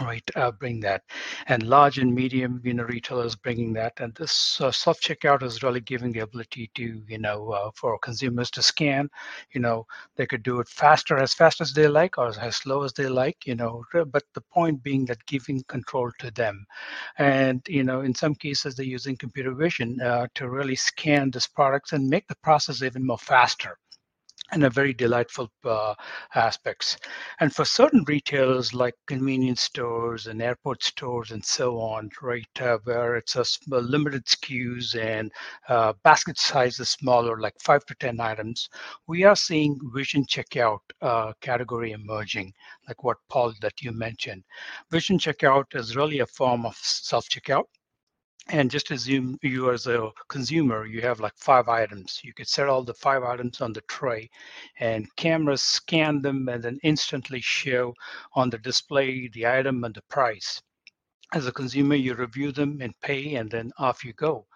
right 0.01 0.23
uh, 0.35 0.51
bring 0.51 0.79
that. 0.81 1.03
And 1.47 1.63
large 1.63 1.97
and 1.97 2.13
medium 2.13 2.61
you 2.63 2.73
know 2.73 2.83
retailers 2.83 3.35
bringing 3.35 3.73
that. 3.73 3.93
And 3.99 4.13
this 4.15 4.59
uh, 4.61 4.69
checkout 4.69 5.43
is 5.43 5.63
really 5.63 5.81
giving 5.81 6.11
the 6.11 6.19
ability 6.19 6.69
to 6.75 7.01
you 7.07 7.17
know 7.17 7.51
uh, 7.51 7.71
for 7.75 7.97
consumers 7.99 8.51
to 8.51 8.61
scan. 8.61 9.09
You 9.53 9.61
know 9.61 9.85
they 10.15 10.25
could 10.25 10.43
do 10.43 10.59
it 10.59 10.69
faster 10.69 11.17
as 11.17 11.33
fast 11.33 11.61
as 11.61 11.73
they 11.73 11.87
like 11.87 12.17
or 12.17 12.27
as 12.39 12.55
slow 12.55 12.83
as 12.83 12.93
they 12.93 13.07
like 13.07 13.45
you 13.45 13.55
know 13.55 13.83
but 13.93 14.23
the 14.33 14.41
point 14.53 14.83
being 14.83 15.05
that 15.05 15.25
giving 15.25 15.63
control 15.67 16.11
to 16.19 16.31
them. 16.31 16.65
And 17.17 17.61
you 17.67 17.83
know 17.83 18.01
in 18.01 18.13
some 18.13 18.35
cases 18.35 18.75
they're 18.75 18.85
using 18.85 19.17
computer 19.17 19.53
vision 19.53 19.99
uh, 20.01 20.27
to 20.35 20.49
really 20.49 20.75
scan 20.75 21.31
these 21.31 21.47
products 21.47 21.93
and 21.93 22.07
make 22.07 22.27
the 22.27 22.35
process 22.43 22.81
even 22.83 23.05
more 23.05 23.17
faster 23.17 23.77
and 24.51 24.63
a 24.63 24.69
very 24.69 24.93
delightful 24.93 25.51
uh, 25.65 25.93
aspects. 26.35 26.97
And 27.39 27.53
for 27.53 27.65
certain 27.65 28.03
retailers 28.07 28.73
like 28.73 28.95
convenience 29.05 29.61
stores 29.61 30.27
and 30.27 30.41
airport 30.41 30.83
stores 30.83 31.31
and 31.31 31.43
so 31.43 31.79
on, 31.79 32.09
right, 32.21 32.47
uh, 32.61 32.77
where 32.83 33.15
it's 33.15 33.35
a, 33.35 33.45
a 33.73 33.81
limited 33.81 34.25
SKUs 34.25 34.95
and 34.95 35.31
uh, 35.67 35.93
basket 36.03 36.37
size 36.37 36.79
is 36.79 36.89
smaller, 36.89 37.39
like 37.39 37.55
five 37.61 37.85
to 37.85 37.95
10 37.95 38.19
items, 38.19 38.69
we 39.07 39.23
are 39.23 39.35
seeing 39.35 39.79
vision 39.93 40.25
checkout 40.25 40.79
uh, 41.01 41.33
category 41.41 41.91
emerging, 41.91 42.53
like 42.87 43.03
what 43.03 43.17
Paul 43.29 43.53
that 43.61 43.81
you 43.81 43.91
mentioned. 43.91 44.43
Vision 44.91 45.17
checkout 45.17 45.75
is 45.75 45.95
really 45.95 46.19
a 46.19 46.25
form 46.25 46.65
of 46.65 46.75
self-checkout 46.75 47.65
and 48.49 48.71
just 48.71 48.91
assume 48.91 49.37
you 49.41 49.71
as 49.71 49.87
a 49.87 50.09
consumer 50.29 50.85
you 50.85 51.01
have 51.01 51.19
like 51.19 51.37
five 51.37 51.67
items. 51.67 52.21
You 52.23 52.33
could 52.33 52.47
set 52.47 52.69
all 52.69 52.83
the 52.83 52.93
five 52.93 53.23
items 53.23 53.59
on 53.59 53.73
the 53.73 53.81
tray 53.81 54.29
and 54.79 55.13
cameras 55.17 55.61
scan 55.61 56.21
them 56.21 56.47
and 56.47 56.63
then 56.63 56.79
instantly 56.83 57.41
show 57.41 57.93
on 58.33 58.49
the 58.49 58.57
display 58.57 59.27
the 59.33 59.47
item 59.47 59.83
and 59.83 59.93
the 59.93 60.01
price. 60.03 60.61
As 61.33 61.45
a 61.45 61.51
consumer 61.51 61.95
you 61.95 62.13
review 62.13 62.53
them 62.53 62.79
and 62.81 62.93
pay 63.01 63.35
and 63.35 63.51
then 63.51 63.71
off 63.77 64.05
you 64.05 64.13
go. 64.13 64.47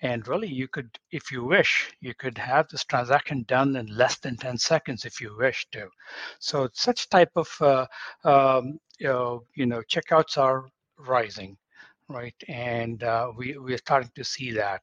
And 0.00 0.26
really 0.26 0.48
you 0.48 0.68
could 0.68 0.98
if 1.10 1.30
you 1.30 1.44
wish 1.44 1.92
you 2.00 2.14
could 2.14 2.38
have 2.38 2.68
this 2.68 2.84
transaction 2.84 3.44
done 3.48 3.76
in 3.76 3.86
less 3.86 4.16
than 4.18 4.36
10 4.36 4.56
seconds 4.56 5.04
if 5.04 5.20
you 5.20 5.36
wish 5.36 5.66
to. 5.72 5.88
So 6.38 6.70
such 6.72 7.10
type 7.10 7.32
of 7.36 7.48
uh, 7.60 7.86
um, 8.24 8.78
you 8.98 9.08
know, 9.08 9.42
you 9.54 9.66
know 9.66 9.82
checkouts 9.82 10.38
are 10.38 10.70
rising 10.98 11.58
right? 12.08 12.34
And 12.48 13.02
uh, 13.02 13.32
we 13.36 13.56
we're 13.58 13.78
starting 13.78 14.10
to 14.14 14.24
see 14.24 14.52
that, 14.52 14.82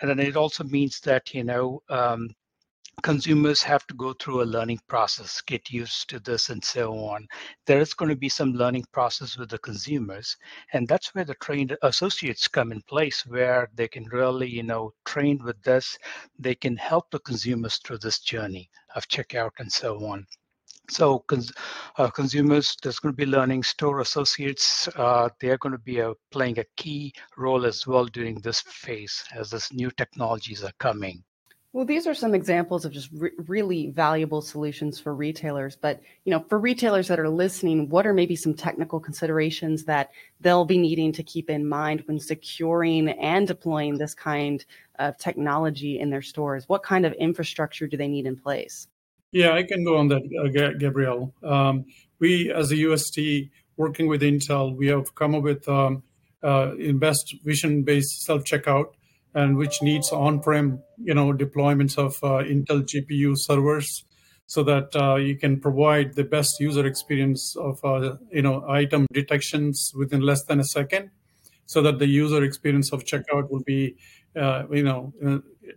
and 0.00 0.10
then 0.10 0.18
it 0.20 0.36
also 0.36 0.64
means 0.64 1.00
that 1.00 1.34
you 1.34 1.44
know. 1.44 1.82
Um, 1.88 2.34
consumers 3.02 3.62
have 3.62 3.86
to 3.86 3.94
go 3.94 4.12
through 4.12 4.42
a 4.42 4.44
learning 4.44 4.78
process 4.86 5.40
get 5.40 5.70
used 5.70 6.08
to 6.08 6.20
this 6.20 6.50
and 6.50 6.62
so 6.62 6.92
on 6.92 7.26
there 7.66 7.80
is 7.80 7.94
going 7.94 8.08
to 8.08 8.14
be 8.14 8.28
some 8.28 8.52
learning 8.52 8.84
process 8.92 9.36
with 9.38 9.48
the 9.48 9.58
consumers 9.58 10.36
and 10.72 10.86
that's 10.86 11.14
where 11.14 11.24
the 11.24 11.34
trained 11.36 11.76
associates 11.82 12.46
come 12.46 12.70
in 12.70 12.80
place 12.82 13.24
where 13.26 13.68
they 13.74 13.88
can 13.88 14.04
really 14.12 14.48
you 14.48 14.62
know 14.62 14.92
trained 15.04 15.42
with 15.42 15.60
this 15.62 15.98
they 16.38 16.54
can 16.54 16.76
help 16.76 17.10
the 17.10 17.18
consumers 17.20 17.78
through 17.78 17.98
this 17.98 18.20
journey 18.20 18.68
of 18.94 19.08
checkout 19.08 19.52
and 19.58 19.72
so 19.72 19.96
on 20.04 20.24
so 20.88 21.20
cons- 21.20 21.52
uh, 21.96 22.10
consumers, 22.10 22.76
there's 22.82 22.98
going 22.98 23.12
to 23.12 23.16
be 23.16 23.26
learning. 23.26 23.62
Store 23.62 24.00
associates, 24.00 24.88
uh, 24.96 25.28
they're 25.40 25.58
going 25.58 25.72
to 25.72 25.78
be 25.78 26.00
uh, 26.00 26.14
playing 26.30 26.58
a 26.58 26.64
key 26.76 27.12
role 27.36 27.64
as 27.64 27.86
well 27.86 28.06
during 28.06 28.36
this 28.40 28.60
phase 28.62 29.24
as 29.34 29.50
this 29.50 29.72
new 29.72 29.90
technologies 29.90 30.64
are 30.64 30.72
coming. 30.78 31.22
Well, 31.74 31.86
these 31.86 32.06
are 32.06 32.14
some 32.14 32.34
examples 32.34 32.84
of 32.84 32.92
just 32.92 33.08
re- 33.12 33.30
really 33.46 33.86
valuable 33.86 34.42
solutions 34.42 35.00
for 35.00 35.14
retailers. 35.14 35.74
But 35.74 36.02
you 36.24 36.30
know, 36.30 36.44
for 36.46 36.58
retailers 36.58 37.08
that 37.08 37.18
are 37.18 37.30
listening, 37.30 37.88
what 37.88 38.06
are 38.06 38.12
maybe 38.12 38.36
some 38.36 38.52
technical 38.52 39.00
considerations 39.00 39.84
that 39.84 40.10
they'll 40.40 40.66
be 40.66 40.76
needing 40.76 41.12
to 41.12 41.22
keep 41.22 41.48
in 41.48 41.66
mind 41.66 42.02
when 42.04 42.20
securing 42.20 43.08
and 43.08 43.48
deploying 43.48 43.96
this 43.96 44.14
kind 44.14 44.62
of 44.98 45.16
technology 45.16 45.98
in 45.98 46.10
their 46.10 46.20
stores? 46.20 46.68
What 46.68 46.82
kind 46.82 47.06
of 47.06 47.14
infrastructure 47.14 47.86
do 47.86 47.96
they 47.96 48.08
need 48.08 48.26
in 48.26 48.36
place? 48.36 48.88
Yeah, 49.32 49.52
I 49.54 49.62
can 49.62 49.82
go 49.82 49.96
on 49.96 50.08
that, 50.08 50.22
uh, 50.22 50.72
Gabrielle. 50.78 51.32
Um, 51.42 51.86
we, 52.18 52.52
as 52.52 52.70
a 52.70 52.76
UST, 52.76 53.50
working 53.76 54.06
with 54.06 54.20
Intel, 54.22 54.76
we 54.76 54.88
have 54.88 55.14
come 55.14 55.34
up 55.34 55.42
with 55.42 55.66
um, 55.68 56.02
uh, 56.42 56.72
best 56.94 57.34
vision-based 57.42 58.24
self-checkout, 58.24 58.92
and 59.34 59.56
which 59.56 59.80
needs 59.80 60.12
on-prem, 60.12 60.82
you 61.02 61.14
know, 61.14 61.32
deployments 61.32 61.96
of 61.96 62.12
uh, 62.22 62.44
Intel 62.44 62.82
GPU 62.82 63.32
servers, 63.36 64.04
so 64.46 64.62
that 64.64 64.94
uh, 64.94 65.14
you 65.16 65.36
can 65.38 65.58
provide 65.58 66.14
the 66.14 66.24
best 66.24 66.60
user 66.60 66.84
experience 66.86 67.56
of, 67.56 67.82
uh, 67.82 68.16
you 68.30 68.42
know, 68.42 68.68
item 68.68 69.06
detections 69.14 69.92
within 69.96 70.20
less 70.20 70.44
than 70.44 70.60
a 70.60 70.64
second, 70.64 71.10
so 71.64 71.80
that 71.80 71.98
the 71.98 72.06
user 72.06 72.44
experience 72.44 72.92
of 72.92 73.04
checkout 73.04 73.50
will 73.50 73.62
be, 73.62 73.96
uh, 74.36 74.64
you 74.70 74.82
know, 74.82 75.14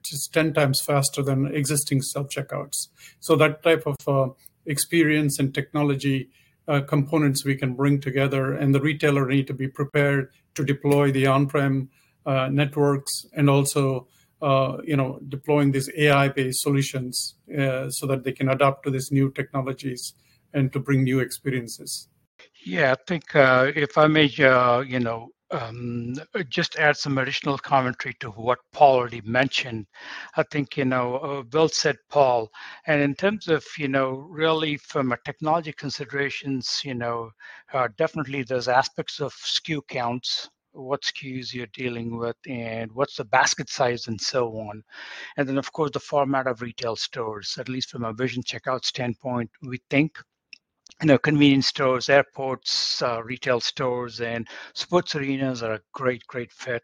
just 0.04 0.34
10 0.34 0.54
times 0.54 0.82
faster 0.82 1.22
than 1.22 1.48
existing 1.48 2.02
self 2.02 2.30
checkouts. 2.30 2.88
So, 3.20 3.36
that 3.36 3.64
type 3.64 3.84
of 3.86 3.96
uh, 4.08 4.34
experience 4.66 5.40
and 5.40 5.54
technology 5.54 6.30
uh, 6.68 6.82
components 6.82 7.46
we 7.46 7.56
can 7.56 7.74
bring 7.74 8.02
together, 8.02 8.54
and 8.54 8.74
the 8.74 8.82
retailer 8.82 9.28
need 9.28 9.48
to 9.48 9.54
be 9.54 9.68
prepared 9.68 10.32
to 10.56 10.64
deploy 10.64 11.12
the 11.12 11.28
on 11.28 11.48
prem 11.48 11.90
uh, 12.26 12.50
networks 12.50 13.26
and 13.34 13.50
also. 13.50 14.08
Uh, 14.42 14.78
you 14.84 14.98
know, 14.98 15.18
deploying 15.30 15.72
these 15.72 15.90
AI-based 15.98 16.62
solutions 16.62 17.36
uh, 17.58 17.90
so 17.90 18.06
that 18.06 18.26
they 18.26 18.34
can 18.34 18.50
adapt 18.50 18.84
to 18.84 18.92
these 18.92 19.10
new 19.10 19.32
technologies 19.32 20.14
and 20.54 20.74
to 20.74 20.80
bring 20.80 21.04
new 21.04 21.20
experiences. 21.20 22.10
Yeah, 22.66 22.92
I 22.94 22.96
think 23.08 23.36
uh, 23.36 23.72
if 23.76 23.98
I 23.98 24.08
may, 24.08 24.30
uh, 24.40 24.80
you 24.80 25.00
know, 25.00 25.30
um, 25.52 26.16
just 26.50 26.76
add 26.78 26.98
some 26.98 27.18
additional 27.18 27.58
commentary 27.58 28.16
to 28.20 28.32
what 28.32 28.60
Paul 28.72 28.96
already 28.96 29.22
mentioned. 29.22 29.86
I 30.36 30.44
think, 30.44 30.78
you 30.78 30.86
know, 30.86 31.18
uh, 31.18 31.44
well 31.54 31.70
said, 31.70 31.98
Paul. 32.10 32.52
And 32.88 33.02
in 33.02 33.16
terms 33.16 33.48
of, 33.48 33.66
you 33.78 33.88
know, 33.88 34.12
really 34.30 34.78
from 34.78 35.12
a 35.12 35.18
technology 35.26 35.74
considerations, 35.74 36.82
you 36.84 36.96
know, 36.96 37.32
uh, 37.74 37.88
definitely 37.98 38.44
there's 38.44 38.68
aspects 38.68 39.20
of 39.20 39.34
SKU 39.34 39.82
counts, 39.88 40.50
what 40.72 41.04
SKUs 41.04 41.54
you're 41.54 41.68
dealing 41.68 42.18
with, 42.18 42.36
and 42.48 42.92
what's 42.92 43.16
the 43.16 43.26
basket 43.26 43.70
size, 43.70 44.08
and 44.08 44.20
so 44.20 44.50
on. 44.58 44.84
And 45.38 45.48
then, 45.48 45.58
of 45.58 45.72
course, 45.72 45.92
the 45.92 46.00
format 46.00 46.48
of 46.48 46.62
retail 46.62 46.96
stores, 46.96 47.56
at 47.60 47.70
least 47.70 47.90
from 47.90 48.04
a 48.04 48.14
vision 48.14 48.44
checkout 48.44 48.84
standpoint, 48.84 49.50
we 49.62 49.80
think 49.90 50.18
you 51.02 51.08
know, 51.08 51.18
convenience 51.18 51.68
stores, 51.68 52.10
airports, 52.10 53.02
uh, 53.02 53.22
retail 53.24 53.60
stores, 53.60 54.22
and 54.22 54.48
sports 54.74 55.16
arenas 55.16 55.62
are 55.64 55.74
a 55.74 55.82
great, 55.94 56.26
great 56.28 56.52
fit. 56.52 56.84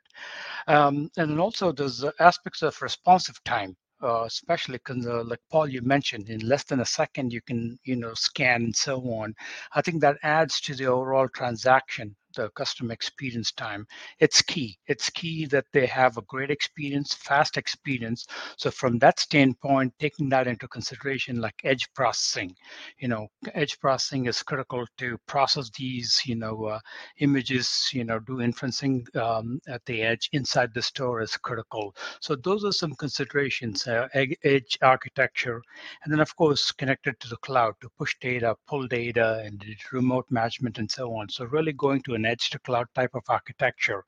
Um, 0.67 1.10
and 1.17 1.31
then 1.31 1.39
also 1.39 1.72
there's 1.72 2.03
aspects 2.20 2.62
of 2.62 2.81
responsive 2.81 3.41
time. 3.43 3.75
Uh, 4.03 4.24
especially 4.24 4.79
uh, 4.89 5.24
like 5.24 5.39
Paul, 5.51 5.67
you 5.70 5.79
mentioned, 5.84 6.29
in 6.29 6.39
less 6.39 6.63
than 6.63 6.79
a 6.79 6.86
second 6.86 7.31
you 7.31 7.39
can, 7.39 7.77
you 7.84 7.96
know, 7.96 8.15
scan 8.15 8.63
and 8.63 8.75
so 8.75 9.00
on. 9.01 9.36
I 9.75 9.84
think 9.84 10.01
that 10.01 10.17
adds 10.24 10.60
to 10.62 10.74
the 10.74 10.88
overall 10.88 11.27
transaction 11.29 12.15
the 12.36 12.50
customer 12.52 12.94
experience 12.94 13.52
time. 13.52 13.86
It's 14.20 14.42
key. 14.42 14.78
It's 14.88 15.10
key 15.10 15.46
that 15.48 15.66
they 15.74 15.86
have 15.88 16.18
a 16.18 16.24
great 16.24 16.52
experience, 16.52 17.14
fast 17.14 17.58
experience. 17.58 18.26
So 18.58 18.72
from 18.72 19.00
that 19.00 19.20
standpoint, 19.20 19.94
taking 20.00 20.30
that 20.30 20.48
into 20.48 20.68
consideration, 20.68 21.42
like 21.42 21.56
edge 21.64 21.88
processing, 21.94 22.56
you 23.00 23.08
know, 23.08 23.28
edge 23.54 23.80
processing 23.80 24.26
is 24.28 24.44
critical 24.44 24.86
to 24.98 25.18
process 25.28 25.70
these, 25.78 26.22
you 26.26 26.36
know, 26.36 26.66
uh, 26.66 26.80
images, 27.20 27.90
you 27.94 28.04
know, 28.04 28.20
do 28.20 28.38
inferencing 28.38 29.04
um, 29.16 29.60
at 29.68 29.84
the 29.86 30.02
edge 30.02 30.30
inside 30.34 30.74
the 30.74 30.82
store 30.82 31.22
is 31.22 31.38
critical. 31.38 31.96
So 32.20 32.36
those 32.36 32.64
are 32.66 32.72
some 32.72 32.94
considerations, 32.96 33.88
uh, 33.88 34.08
edge 34.14 34.78
architecture, 34.82 35.62
and 36.04 36.12
then 36.12 36.20
of 36.20 36.36
course 36.36 36.72
connected 36.72 37.20
to 37.20 37.30
the 37.30 37.38
cloud 37.38 37.76
to 37.82 37.90
push 37.98 38.16
data, 38.20 38.56
pull 38.68 38.88
data, 38.88 39.42
and 39.46 39.64
remote 39.92 40.26
management 40.30 40.78
and 40.78 40.90
so 40.90 41.14
on. 41.16 41.30
So 41.30 41.46
really 41.46 41.74
going 41.74 42.02
to 42.04 42.16
an 42.22 42.32
edge 42.32 42.50
to 42.51 42.60
cloud 42.60 42.88
type 42.94 43.16
of 43.16 43.24
architecture. 43.30 44.04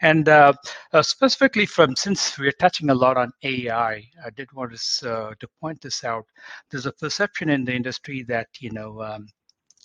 And 0.00 0.28
uh, 0.28 0.52
uh, 0.92 1.02
specifically 1.02 1.66
from, 1.66 1.96
since 1.96 2.38
we're 2.38 2.60
touching 2.64 2.90
a 2.90 2.94
lot 2.94 3.16
on 3.16 3.32
AI, 3.42 3.94
I 4.26 4.30
did 4.36 4.52
want 4.52 4.70
to, 4.76 5.12
uh, 5.12 5.34
to 5.40 5.48
point 5.60 5.80
this 5.80 6.04
out. 6.04 6.26
There's 6.70 6.86
a 6.86 6.92
perception 6.92 7.50
in 7.50 7.64
the 7.64 7.74
industry 7.74 8.24
that, 8.28 8.48
you 8.60 8.70
know, 8.70 9.02
um, 9.02 9.28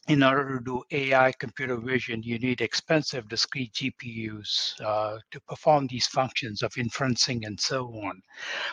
in 0.08 0.22
order 0.22 0.60
to 0.60 0.64
do 0.64 0.84
AI 0.92 1.32
computer 1.32 1.78
vision, 1.78 2.22
you 2.22 2.38
need 2.38 2.62
expensive 2.62 3.28
discrete 3.28 3.74
GPUs 3.74 4.80
uh, 4.82 5.18
to 5.32 5.40
perform 5.42 5.88
these 5.88 6.06
functions 6.06 6.62
of 6.62 6.74
inferencing 6.74 7.46
and 7.48 7.60
so 7.60 7.88
on. 7.88 8.22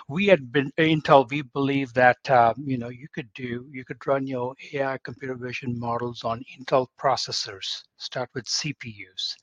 We 0.08 0.28
been 0.52 0.70
Intel. 0.78 1.30
We 1.30 1.40
believe 1.42 1.94
that 1.94 2.18
uh, 2.30 2.52
you 2.58 2.76
know 2.76 2.90
you 2.90 3.08
could 3.14 3.32
do 3.34 3.66
you 3.70 3.84
could 3.84 4.06
run 4.06 4.26
your 4.26 4.54
AI 4.74 4.98
computer 4.98 5.34
vision 5.34 5.78
models 5.78 6.22
on 6.22 6.44
Intel 6.58 6.88
processors. 7.00 7.82
Start 7.96 8.28
with 8.34 8.44
CPUs, 8.44 9.34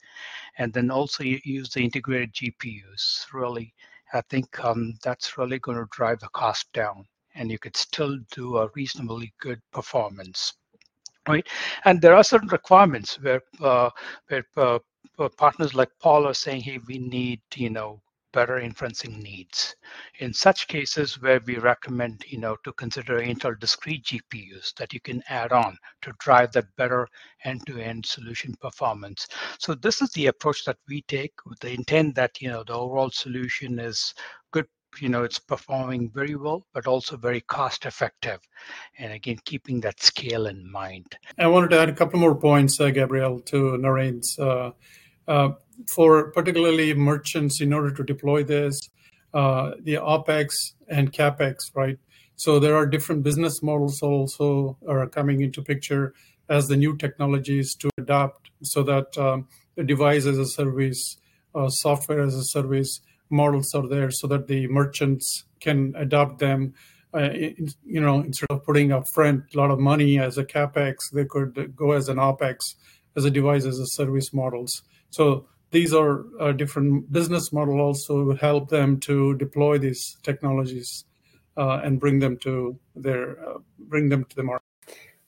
and 0.60 0.72
then 0.74 0.92
also 0.92 1.24
use 1.24 1.70
the 1.72 1.84
integrated 1.84 2.34
GPUs. 2.34 3.26
Really, 3.34 3.74
I 4.14 4.22
think 4.30 4.64
um, 4.64 4.94
that's 5.04 5.40
really 5.40 5.60
going 5.60 5.80
to 5.80 5.88
drive 5.92 6.20
the 6.20 6.30
cost 6.30 6.72
down, 6.74 7.06
and 7.34 7.50
you 7.50 7.58
could 7.58 7.76
still 7.78 8.20
do 8.32 8.58
a 8.58 8.70
reasonably 8.76 9.34
good 9.40 9.62
performance 9.72 10.54
right? 11.28 11.48
And 11.86 12.02
there 12.02 12.16
are 12.16 12.24
certain 12.24 12.50
requirements 12.50 13.20
where 13.22 13.42
uh, 13.62 13.90
where 14.28 14.46
uh, 14.58 14.80
uh, 15.18 15.30
partners 15.38 15.74
like 15.74 15.90
Paul 16.02 16.28
are 16.28 16.34
saying, 16.34 16.62
"Hey, 16.62 16.80
we 16.88 16.98
need 17.00 17.42
you 17.56 17.70
know 17.70 18.02
better 18.32 18.60
inferencing 18.60 19.22
needs." 19.22 19.76
In 20.20 20.34
such 20.34 20.68
cases, 20.68 21.22
where 21.22 21.42
we 21.46 21.58
recommend 21.58 22.24
you 22.28 22.40
know 22.40 22.56
to 22.64 22.72
consider 22.74 23.20
Intel 23.20 23.60
discrete 23.60 24.06
GPUs 24.06 24.74
that 24.76 24.94
you 24.94 25.00
can 25.02 25.22
add 25.30 25.52
on 25.52 25.78
to 26.02 26.14
drive 26.20 26.52
that 26.54 26.76
better 26.78 27.08
end-to-end 27.44 28.06
solution 28.06 28.56
performance. 28.62 29.28
So 29.60 29.76
this 29.76 30.02
is 30.02 30.10
the 30.12 30.28
approach 30.28 30.64
that 30.66 30.78
we 30.88 31.02
take 31.04 31.34
with 31.46 31.60
the 31.60 31.74
intent 31.74 32.16
that 32.16 32.42
you 32.42 32.50
know 32.50 32.64
the 32.64 32.74
overall 32.74 33.12
solution 33.12 33.80
is 33.80 34.14
good 34.52 34.68
you 35.00 35.10
know 35.10 35.24
it's 35.24 35.40
performing 35.40 36.10
very 36.10 36.36
well 36.36 36.66
but 36.74 36.88
also 36.88 37.18
very 37.18 37.42
cost 37.42 37.86
effective. 37.86 38.40
And 38.98 39.14
again 39.14 39.40
keeping 39.46 39.82
that 39.82 40.02
scale 40.02 40.48
in 40.48 40.70
mind. 40.70 41.18
I 41.38 41.48
wanted 41.48 41.72
to 41.72 41.80
add 41.80 41.90
a 41.90 41.94
couple 41.94 42.20
more 42.20 42.36
points 42.36 42.80
uh, 42.80 42.90
gabriel 42.90 43.40
to 43.42 43.78
narain's 43.78 44.38
uh, 44.40 44.72
uh, 45.28 45.50
for 45.88 46.32
particularly 46.32 46.94
merchants 46.94 47.62
in 47.62 47.74
order 47.74 47.92
to 47.92 48.04
deploy 48.04 48.44
this 48.44 48.80
uh, 49.34 49.72
the 49.82 49.96
opex 49.96 50.74
and 50.88 51.14
capex 51.14 51.56
right? 51.76 51.98
So 52.36 52.58
there 52.58 52.76
are 52.76 52.86
different 52.86 53.24
business 53.24 53.62
models 53.62 54.02
also 54.02 54.78
are 54.88 55.06
coming 55.08 55.42
into 55.42 55.62
picture 55.62 56.14
as 56.48 56.68
the 56.68 56.78
new 56.78 56.98
technologies 56.98 57.76
to 57.76 57.90
adopt 57.98 58.50
so 58.64 58.82
that 58.84 59.18
um, 59.18 59.48
the 59.76 59.84
device 59.84 60.26
as 60.26 60.38
a 60.38 60.46
service 60.46 61.18
uh, 61.56 61.70
software 61.70 62.22
as 62.22 62.36
a 62.36 62.44
service 62.44 63.02
models 63.30 63.74
are 63.74 63.88
there 63.88 64.12
so 64.12 64.28
that 64.28 64.48
the 64.48 64.68
merchants 64.68 65.46
can 65.60 65.94
adopt 65.98 66.40
them. 66.40 66.74
Uh, 67.14 67.30
you 67.86 68.00
know, 68.00 68.20
instead 68.22 68.48
of 68.52 68.64
putting 68.64 68.92
up 68.92 69.04
front 69.14 69.44
a 69.54 69.58
lot 69.58 69.72
of 69.72 69.80
money 69.80 70.20
as 70.20 70.38
a 70.38 70.46
capex, 70.46 70.96
they 71.12 71.26
could 71.26 71.74
go 71.76 71.92
as 71.92 72.08
an 72.08 72.18
opex, 72.18 72.58
as 73.16 73.26
a 73.26 73.32
device 73.32 73.66
as 73.66 73.80
a 73.80 73.88
service 73.88 74.32
models. 74.32 74.84
So 75.10 75.48
these 75.72 75.94
are 75.94 76.26
a 76.40 76.54
different 76.54 77.12
business 77.12 77.52
model 77.52 77.80
also 77.80 78.36
help 78.36 78.70
them 78.70 79.00
to 79.02 79.36
deploy 79.36 79.78
these 79.78 80.18
technologies 80.24 81.06
uh, 81.58 81.82
and 81.84 82.00
bring 82.00 82.20
them 82.20 82.38
to 82.38 82.80
their 82.96 83.40
uh, 83.48 83.60
bring 83.78 84.10
them 84.10 84.24
to 84.26 84.36
the 84.36 84.44
market. 84.44 84.59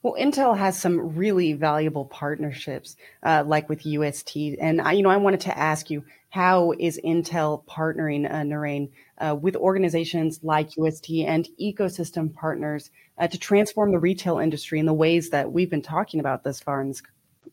Well, 0.03 0.15
Intel 0.19 0.57
has 0.57 0.79
some 0.79 1.15
really 1.15 1.53
valuable 1.53 2.05
partnerships, 2.05 2.95
uh, 3.21 3.43
like 3.45 3.69
with 3.69 3.85
UST, 3.85 4.35
and 4.59 4.81
I, 4.81 4.93
you 4.93 5.03
know, 5.03 5.09
I 5.09 5.17
wanted 5.17 5.41
to 5.41 5.57
ask 5.57 5.91
you, 5.91 6.03
how 6.29 6.71
is 6.79 6.99
Intel 7.03 7.63
partnering, 7.65 8.25
uh, 8.25 8.41
Narain, 8.41 8.89
uh, 9.17 9.35
with 9.35 9.55
organizations 9.55 10.39
like 10.43 10.77
UST 10.77 11.09
and 11.27 11.47
ecosystem 11.61 12.33
partners 12.33 12.89
uh, 13.17 13.27
to 13.27 13.37
transform 13.37 13.91
the 13.91 13.99
retail 13.99 14.39
industry 14.39 14.79
in 14.79 14.85
the 14.85 14.93
ways 14.93 15.29
that 15.29 15.51
we've 15.51 15.69
been 15.69 15.81
talking 15.81 16.19
about 16.19 16.43
thus 16.43 16.59
far 16.59 16.81
in 16.81 16.87
this 16.87 17.03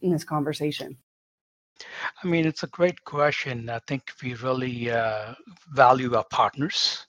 in 0.00 0.12
this 0.12 0.24
conversation? 0.24 0.96
I 2.22 2.26
mean, 2.26 2.46
it's 2.46 2.62
a 2.62 2.68
great 2.68 3.04
question. 3.04 3.68
I 3.68 3.80
think 3.80 4.12
we 4.22 4.34
really 4.34 4.90
uh, 4.90 5.34
value 5.72 6.14
our 6.14 6.24
partners. 6.24 7.06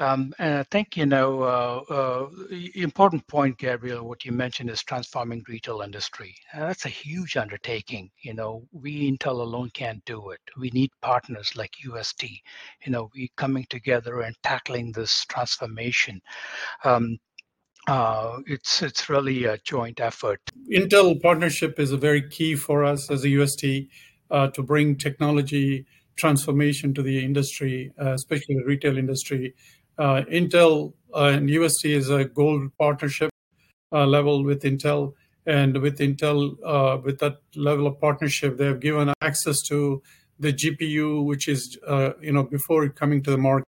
Um, 0.00 0.32
and 0.38 0.58
I 0.58 0.62
think, 0.64 0.96
you 0.96 1.06
know, 1.06 1.42
uh, 1.42 1.82
uh, 1.92 2.28
important 2.74 3.26
point, 3.26 3.58
Gabriel, 3.58 4.06
what 4.06 4.24
you 4.24 4.32
mentioned 4.32 4.70
is 4.70 4.82
transforming 4.82 5.42
retail 5.48 5.80
industry. 5.80 6.36
That's 6.54 6.84
a 6.84 6.90
huge 6.90 7.36
undertaking. 7.36 8.10
You 8.22 8.34
know, 8.34 8.66
we 8.72 9.10
Intel 9.10 9.40
alone 9.40 9.70
can't 9.74 10.04
do 10.04 10.30
it. 10.30 10.40
We 10.56 10.70
need 10.70 10.90
partners 11.02 11.52
like 11.56 11.72
UST. 11.84 12.24
You 12.84 12.92
know, 12.92 13.10
we 13.14 13.30
coming 13.36 13.66
together 13.68 14.20
and 14.20 14.36
tackling 14.42 14.92
this 14.92 15.24
transformation. 15.26 16.20
Um, 16.84 17.18
uh, 17.88 18.40
it's 18.46 18.82
it's 18.82 19.08
really 19.08 19.46
a 19.46 19.58
joint 19.58 19.98
effort. 19.98 20.40
Intel 20.70 21.20
partnership 21.22 21.78
is 21.80 21.90
a 21.90 21.96
very 21.96 22.28
key 22.28 22.54
for 22.54 22.84
us 22.84 23.10
as 23.10 23.24
a 23.24 23.30
UST 23.30 23.64
uh, 24.30 24.48
to 24.48 24.62
bring 24.62 24.96
technology 24.96 25.86
transformation 26.16 26.92
to 26.94 27.02
the 27.02 27.24
industry, 27.24 27.92
uh, 28.00 28.12
especially 28.12 28.56
the 28.56 28.64
retail 28.64 28.98
industry. 28.98 29.54
Uh, 29.98 30.22
Intel 30.30 30.92
uh, 31.12 31.24
and 31.24 31.50
UST 31.50 31.86
is 31.86 32.08
a 32.08 32.24
gold 32.24 32.70
partnership 32.78 33.30
uh, 33.92 34.06
level 34.06 34.44
with 34.44 34.62
Intel. 34.62 35.14
And 35.44 35.80
with 35.82 35.98
Intel, 35.98 37.02
with 37.02 37.18
that 37.20 37.38
level 37.56 37.86
of 37.86 37.98
partnership, 37.98 38.58
they 38.58 38.66
have 38.66 38.80
given 38.80 39.12
access 39.22 39.62
to 39.62 40.02
the 40.38 40.52
GPU, 40.52 41.24
which 41.24 41.48
is, 41.48 41.78
you 42.20 42.32
know, 42.32 42.42
before 42.42 42.86
coming 42.90 43.22
to 43.22 43.30
the 43.30 43.38
market 43.38 43.64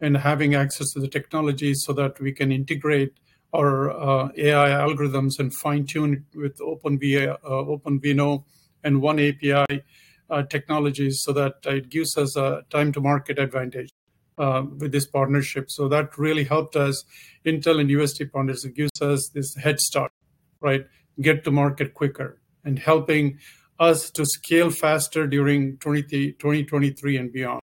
and 0.00 0.16
having 0.16 0.56
access 0.56 0.92
to 0.92 0.98
the 0.98 1.06
technology 1.06 1.72
so 1.72 1.92
that 1.92 2.18
we 2.18 2.32
can 2.32 2.50
integrate 2.50 3.12
our 3.54 3.90
AI 4.36 4.70
algorithms 4.70 5.38
and 5.38 5.54
fine 5.54 5.86
tune 5.86 6.14
it 6.14 6.36
with 6.36 6.58
OpenVINO 6.58 8.44
and 8.82 9.00
oneAPI 9.00 9.82
technologies 10.50 11.22
so 11.22 11.32
that 11.32 11.54
it 11.64 11.90
gives 11.90 12.18
us 12.18 12.36
a 12.36 12.62
time 12.70 12.90
to 12.90 13.00
market 13.00 13.38
advantage 13.38 13.90
with 14.36 14.92
this 14.92 15.06
partnership. 15.06 15.70
So 15.70 15.88
that 15.88 16.16
really 16.18 16.44
helped 16.44 16.76
us. 16.76 17.04
Intel 17.44 17.80
and 17.80 17.90
UST 17.90 18.32
partners 18.32 18.64
it 18.64 18.74
gives 18.74 19.00
us 19.00 19.30
this 19.34 19.54
head 19.56 19.80
start, 19.80 20.12
right? 20.60 20.86
Get 21.20 21.44
to 21.44 21.50
market 21.50 21.94
quicker 21.94 22.40
and 22.64 22.78
helping 22.78 23.38
us 23.78 24.10
to 24.10 24.24
scale 24.24 24.70
faster 24.70 25.26
during 25.26 25.76
20, 25.78 26.32
2023 26.32 27.16
and 27.16 27.32
beyond. 27.32 27.60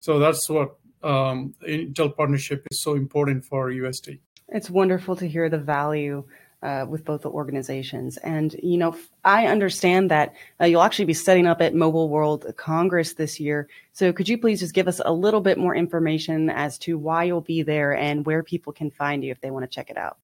So 0.00 0.18
that's 0.18 0.48
what 0.48 0.76
um, 1.02 1.54
Intel 1.66 2.14
partnership 2.16 2.66
is 2.70 2.82
so 2.82 2.94
important 2.94 3.44
for 3.44 3.70
UST. 3.70 4.10
It's 4.48 4.68
wonderful 4.68 5.16
to 5.16 5.26
hear 5.26 5.48
the 5.48 5.58
value 5.58 6.24
uh, 6.62 6.86
with 6.88 7.04
both 7.04 7.22
the 7.22 7.30
organizations. 7.30 8.16
And, 8.18 8.54
you 8.62 8.78
know, 8.78 8.96
I 9.24 9.46
understand 9.46 10.10
that 10.10 10.34
uh, 10.60 10.66
you'll 10.66 10.82
actually 10.82 11.06
be 11.06 11.14
setting 11.14 11.46
up 11.46 11.60
at 11.60 11.74
Mobile 11.74 12.08
World 12.08 12.46
Congress 12.56 13.14
this 13.14 13.40
year. 13.40 13.68
So 13.92 14.12
could 14.12 14.28
you 14.28 14.38
please 14.38 14.60
just 14.60 14.74
give 14.74 14.88
us 14.88 15.00
a 15.04 15.12
little 15.12 15.40
bit 15.40 15.58
more 15.58 15.74
information 15.74 16.50
as 16.50 16.78
to 16.78 16.96
why 16.96 17.24
you'll 17.24 17.40
be 17.40 17.62
there 17.62 17.96
and 17.96 18.24
where 18.24 18.42
people 18.42 18.72
can 18.72 18.90
find 18.90 19.24
you 19.24 19.32
if 19.32 19.40
they 19.40 19.50
want 19.50 19.64
to 19.64 19.74
check 19.74 19.90
it 19.90 19.96
out? 19.96 20.18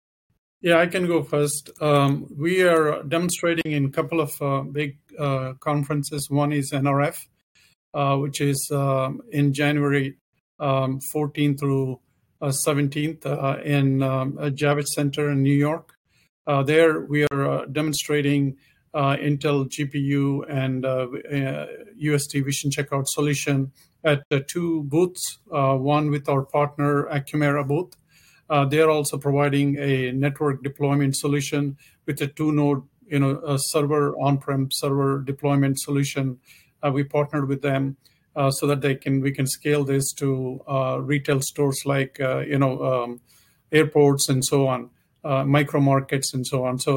Yeah, 0.60 0.78
I 0.78 0.86
can 0.86 1.06
go 1.06 1.22
first. 1.22 1.70
Um, 1.80 2.26
we 2.36 2.62
are 2.62 3.02
demonstrating 3.04 3.72
in 3.72 3.84
a 3.84 3.90
couple 3.90 4.20
of 4.20 4.42
uh, 4.42 4.62
big 4.62 4.98
uh, 5.18 5.54
conferences. 5.60 6.28
One 6.28 6.52
is 6.52 6.72
NRF, 6.72 7.26
uh, 7.94 8.16
which 8.16 8.40
is 8.40 8.68
um, 8.72 9.22
in 9.30 9.52
January 9.52 10.16
um, 10.58 10.98
14th 11.14 11.60
through 11.60 12.00
17th 12.42 13.26
uh, 13.26 13.60
in 13.62 14.02
um, 14.02 14.32
Javits 14.34 14.88
Center 14.88 15.30
in 15.30 15.42
New 15.42 15.54
York. 15.54 15.97
Uh, 16.48 16.62
there, 16.62 17.00
we 17.02 17.26
are 17.30 17.46
uh, 17.46 17.64
demonstrating 17.66 18.56
uh, 18.94 19.14
Intel 19.16 19.68
GPU 19.68 20.48
and 20.48 20.82
UST 21.98 22.32
Vision 22.42 22.70
Checkout 22.70 23.06
solution 23.06 23.70
at 24.02 24.22
two 24.48 24.84
booths, 24.84 25.40
one 25.46 26.10
with 26.10 26.26
our 26.26 26.42
partner 26.42 27.04
Acumera 27.12 27.68
booth. 27.68 27.94
they're 28.70 28.88
also 28.88 29.18
providing 29.18 29.76
a 29.78 30.10
network 30.12 30.62
deployment 30.62 31.14
solution 31.16 31.76
with 32.06 32.18
a 32.22 32.26
two 32.26 32.50
node 32.50 32.82
you 33.06 33.18
know 33.18 33.42
a 33.46 33.58
server 33.58 34.16
on-prem 34.16 34.70
server 34.72 35.20
deployment 35.20 35.78
solution. 35.78 36.38
We 36.82 37.04
partnered 37.04 37.46
with 37.46 37.60
them 37.60 37.98
so 38.50 38.66
that 38.66 38.80
they 38.80 38.94
can 38.94 39.20
we 39.20 39.32
can 39.32 39.46
scale 39.46 39.84
this 39.84 40.14
to 40.14 40.62
retail 41.00 41.42
stores 41.42 41.82
like 41.84 42.16
you 42.18 42.58
know 42.58 42.82
um, 42.90 43.20
airports 43.70 44.30
and 44.30 44.42
so 44.42 44.66
on, 44.66 44.88
uh, 45.28 45.44
micro 45.44 45.80
markets 45.80 46.34
and 46.34 46.46
so 46.46 46.64
on. 46.64 46.78
So 46.78 46.96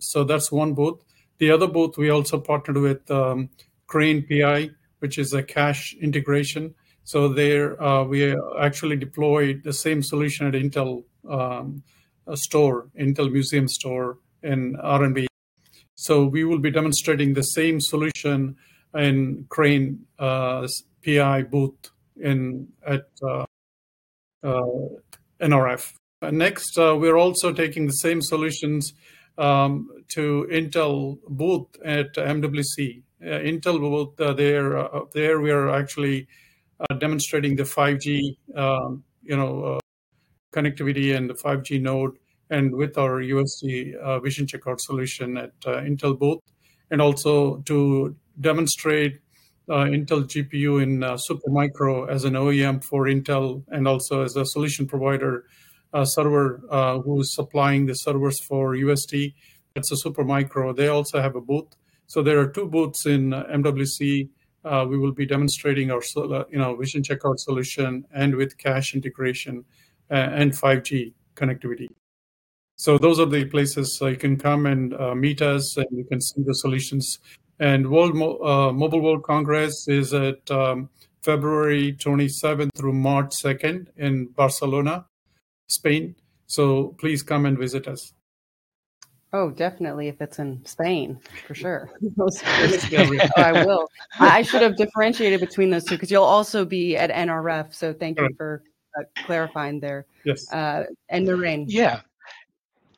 so 0.00 0.24
that's 0.24 0.50
one 0.50 0.74
booth. 0.74 1.00
The 1.38 1.50
other 1.50 1.66
booth 1.66 1.98
we 1.98 2.10
also 2.10 2.40
partnered 2.40 2.78
with 2.78 3.10
um, 3.10 3.50
Crane 3.86 4.26
PI, 4.26 4.70
which 5.00 5.18
is 5.18 5.32
a 5.32 5.42
cash 5.42 5.94
integration. 6.00 6.74
So 7.04 7.28
there 7.28 7.76
we 8.04 8.34
actually 8.58 8.96
deployed 8.96 9.62
the 9.62 9.72
same 9.72 10.02
solution 10.02 10.46
at 10.46 10.54
Intel 10.54 11.04
um, 11.28 11.82
store, 12.34 12.88
Intel 12.98 13.30
Museum 13.30 13.68
store 13.68 14.18
in 14.42 14.76
R&B. 14.76 15.26
So 15.94 16.24
we 16.26 16.44
will 16.44 16.58
be 16.58 16.70
demonstrating 16.70 17.34
the 17.34 17.42
same 17.42 17.80
solution 17.80 18.56
in 18.94 19.46
Crane 19.48 20.06
uh, 20.18 20.66
PI 21.04 21.42
booth 21.42 21.90
in 22.16 22.68
at 22.86 23.08
uh, 23.22 23.44
uh, 24.42 24.62
NRF. 25.40 25.92
Next, 26.22 26.78
uh, 26.78 26.96
we're 26.98 27.16
also 27.16 27.52
taking 27.52 27.86
the 27.86 27.92
same 27.92 28.22
solutions 28.22 28.92
um, 29.38 29.88
to 30.08 30.46
Intel 30.50 31.18
booth 31.28 31.68
at 31.84 32.14
MWC. 32.14 33.02
Uh, 33.22 33.26
Intel 33.26 33.80
booth 33.80 34.20
uh, 34.20 34.32
there, 34.32 35.40
we 35.40 35.50
are 35.50 35.70
actually 35.70 36.26
demonstrating 36.98 37.56
the 37.56 37.62
5G, 37.62 38.36
um, 38.54 39.02
you 39.22 39.36
know, 39.36 39.78
connectivity 40.52 41.16
and 41.16 41.28
the 41.28 41.34
5G 41.34 41.80
node 41.80 42.18
and 42.50 42.74
with 42.74 42.96
our 42.96 43.20
uh, 43.20 44.20
vision 44.20 44.46
checkout 44.46 44.80
solution 44.80 45.36
at 45.36 45.52
uh, 45.66 45.80
Intel 45.80 46.18
booth, 46.18 46.40
and 46.90 47.00
also 47.02 47.58
to 47.62 48.14
demonstrate 48.40 49.18
uh, 49.68 49.84
Intel 49.84 50.24
GPU 50.24 50.82
in 50.82 51.02
uh, 51.02 51.16
Supermicro 51.28 52.08
as 52.08 52.24
an 52.24 52.34
OEM 52.34 52.84
for 52.84 53.06
Intel 53.06 53.64
and 53.68 53.88
also 53.88 54.22
as 54.22 54.36
a 54.36 54.46
solution 54.46 54.86
provider 54.86 55.38
uh, 55.38 55.42
server 56.04 56.62
uh, 56.70 56.98
who's 56.98 57.34
supplying 57.34 57.86
the 57.86 57.94
servers 57.94 58.40
for 58.40 58.74
UST. 58.74 59.14
It's 59.74 59.92
a 59.92 59.94
Supermicro. 59.94 60.74
They 60.74 60.88
also 60.88 61.20
have 61.20 61.36
a 61.36 61.40
booth. 61.40 61.76
So 62.06 62.22
there 62.22 62.38
are 62.38 62.46
two 62.46 62.66
booths 62.66 63.06
in 63.06 63.30
MWC. 63.30 64.28
we 64.88 64.98
will 64.98 65.12
be 65.12 65.26
demonstrating 65.26 65.90
our 65.90 66.02
you 66.50 66.58
know 66.58 66.76
vision 66.76 67.02
checkout 67.02 67.38
solution 67.38 68.04
and 68.12 68.34
with 68.34 68.58
cash 68.58 68.94
integration 68.94 69.64
and 70.10 70.52
5G 70.52 71.12
connectivity. 71.34 71.88
So 72.76 72.98
those 72.98 73.18
are 73.18 73.26
the 73.26 73.46
places 73.46 73.98
uh, 74.02 74.08
you 74.08 74.16
can 74.16 74.36
come 74.36 74.66
and 74.66 74.92
uh, 74.94 75.14
meet 75.14 75.40
us, 75.40 75.78
and 75.78 75.86
you 75.90 76.04
can 76.04 76.20
see 76.20 76.42
the 76.42 76.52
solutions. 76.52 77.18
And 77.58 77.90
World 77.90 78.14
Mo- 78.14 78.38
uh, 78.38 78.72
Mobile 78.72 79.00
World 79.00 79.22
Congress 79.22 79.88
is 79.88 80.12
at 80.12 80.50
um, 80.50 80.90
February 81.22 81.94
27th 81.94 82.68
through 82.76 82.92
March 82.92 83.30
2nd 83.30 83.86
in 83.96 84.26
Barcelona, 84.26 85.06
Spain. 85.68 86.14
So 86.46 86.94
please 86.98 87.22
come 87.22 87.46
and 87.46 87.58
visit 87.58 87.88
us. 87.88 88.12
Oh, 89.32 89.50
definitely. 89.50 90.08
If 90.08 90.20
it's 90.20 90.38
in 90.38 90.64
Spain, 90.64 91.18
for 91.46 91.54
sure. 91.62 91.90
oh, 92.18 92.28
I 93.36 93.64
will. 93.64 93.88
I 94.18 94.42
should 94.42 94.62
have 94.62 94.76
differentiated 94.76 95.40
between 95.40 95.70
those 95.70 95.84
two 95.84 95.96
because 95.96 96.10
you'll 96.10 96.22
also 96.22 96.64
be 96.64 96.96
at 96.96 97.10
NRF. 97.10 97.74
So 97.74 97.92
thank 97.92 98.18
you 98.18 98.28
for 98.36 98.62
uh, 98.98 99.02
clarifying 99.24 99.80
there. 99.80 100.06
Yes. 100.24 100.50
Uh, 100.52 100.84
and 101.10 101.26
Naren. 101.26 101.64
Yeah. 101.68 102.00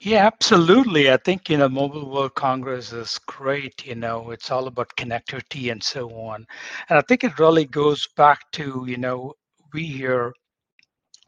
Yeah, 0.00 0.26
absolutely. 0.26 1.10
I 1.10 1.16
think, 1.16 1.50
you 1.50 1.56
know, 1.56 1.68
Mobile 1.68 2.08
World 2.08 2.36
Congress 2.36 2.92
is 2.92 3.18
great. 3.26 3.84
You 3.84 3.96
know, 3.96 4.30
it's 4.30 4.48
all 4.48 4.68
about 4.68 4.94
connectivity 4.96 5.72
and 5.72 5.82
so 5.82 6.08
on. 6.10 6.46
And 6.88 6.98
I 6.98 7.02
think 7.02 7.24
it 7.24 7.40
really 7.40 7.64
goes 7.64 8.06
back 8.16 8.38
to, 8.52 8.84
you 8.86 8.96
know, 8.96 9.34
we 9.72 9.86
here 9.86 10.32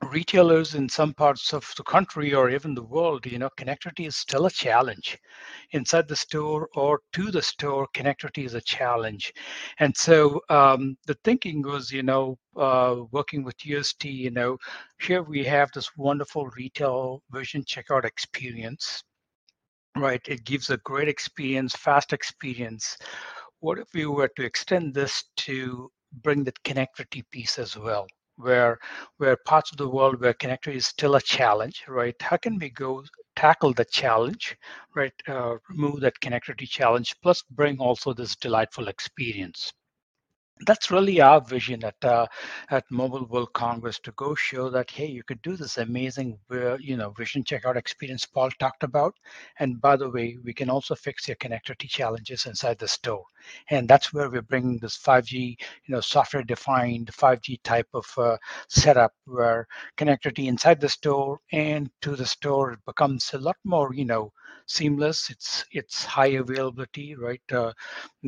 retailers 0.08 0.74
in 0.74 0.88
some 0.88 1.12
parts 1.14 1.52
of 1.52 1.70
the 1.76 1.82
country 1.82 2.32
or 2.34 2.50
even 2.50 2.74
the 2.74 2.82
world, 2.82 3.26
you 3.26 3.38
know, 3.38 3.50
connectivity 3.58 4.06
is 4.06 4.16
still 4.16 4.46
a 4.46 4.50
challenge. 4.50 5.18
Inside 5.72 6.08
the 6.08 6.16
store 6.16 6.68
or 6.74 7.00
to 7.12 7.30
the 7.30 7.42
store, 7.42 7.86
connectivity 7.94 8.44
is 8.44 8.54
a 8.54 8.60
challenge. 8.62 9.32
And 9.78 9.96
so 9.96 10.40
um, 10.48 10.96
the 11.06 11.14
thinking 11.24 11.62
was, 11.62 11.90
you 11.90 12.02
know, 12.02 12.38
uh, 12.56 12.96
working 13.12 13.44
with 13.44 13.64
UST, 13.64 14.04
you 14.06 14.30
know, 14.30 14.56
here 15.00 15.22
we 15.22 15.44
have 15.44 15.70
this 15.72 15.90
wonderful 15.96 16.46
retail 16.56 17.22
vision 17.30 17.62
checkout 17.64 18.04
experience, 18.04 19.02
right? 19.96 20.22
It 20.26 20.44
gives 20.44 20.70
a 20.70 20.78
great 20.78 21.08
experience, 21.08 21.74
fast 21.76 22.12
experience. 22.12 22.96
What 23.60 23.78
if 23.78 23.88
we 23.94 24.06
were 24.06 24.30
to 24.36 24.44
extend 24.44 24.94
this 24.94 25.24
to 25.38 25.90
bring 26.22 26.44
that 26.44 26.62
connectivity 26.64 27.22
piece 27.30 27.58
as 27.58 27.76
well? 27.76 28.06
Where 28.40 28.78
where 29.18 29.36
parts 29.36 29.70
of 29.70 29.76
the 29.78 29.88
world 29.88 30.20
where 30.20 30.34
connectivity 30.34 30.76
is 30.76 30.86
still 30.86 31.16
a 31.16 31.20
challenge, 31.20 31.84
right? 31.88 32.14
How 32.20 32.36
can 32.36 32.58
we 32.58 32.70
go 32.70 33.04
tackle 33.36 33.72
the 33.72 33.84
challenge, 33.84 34.56
right? 34.94 35.12
Uh, 35.28 35.56
remove 35.68 36.00
that 36.00 36.20
connectivity 36.20 36.68
challenge, 36.68 37.14
plus 37.22 37.42
bring 37.50 37.78
also 37.78 38.12
this 38.12 38.36
delightful 38.36 38.88
experience 38.88 39.72
that's 40.66 40.90
really 40.90 41.20
our 41.20 41.40
vision 41.40 41.84
at 41.84 42.04
uh, 42.04 42.26
at 42.70 42.84
Mobile 42.90 43.26
World 43.26 43.52
Congress 43.52 43.98
to 44.00 44.12
go 44.12 44.34
show 44.34 44.70
that 44.70 44.90
hey, 44.90 45.06
you 45.06 45.22
could 45.22 45.40
do 45.42 45.56
this 45.56 45.78
amazing 45.78 46.38
uh, 46.52 46.76
you 46.78 46.96
know 46.96 47.10
vision 47.10 47.42
checkout 47.44 47.76
experience 47.76 48.26
Paul 48.26 48.50
talked 48.58 48.82
about, 48.82 49.14
and 49.58 49.80
by 49.80 49.96
the 49.96 50.10
way, 50.10 50.36
we 50.44 50.52
can 50.52 50.70
also 50.70 50.94
fix 50.94 51.28
your 51.28 51.36
connectivity 51.36 51.88
challenges 51.88 52.46
inside 52.46 52.78
the 52.78 52.88
store, 52.88 53.24
and 53.70 53.88
that's 53.88 54.12
where 54.12 54.30
we're 54.30 54.42
bringing 54.42 54.78
this 54.78 54.96
5G 54.98 55.56
you 55.86 55.94
know 55.94 56.00
software 56.00 56.42
defined 56.42 57.10
5G 57.12 57.58
type 57.64 57.88
of 57.94 58.06
uh, 58.18 58.36
setup 58.68 59.12
where 59.26 59.66
connectivity 59.96 60.46
inside 60.48 60.80
the 60.80 60.88
store 60.88 61.38
and 61.52 61.90
to 62.02 62.16
the 62.16 62.26
store 62.26 62.76
becomes 62.86 63.32
a 63.34 63.38
lot 63.38 63.56
more 63.64 63.94
you 63.94 64.04
know 64.04 64.32
seamless. 64.66 65.30
It's 65.30 65.64
it's 65.72 66.04
high 66.04 66.34
availability, 66.44 67.14
right? 67.16 67.42
Uh, 67.52 67.72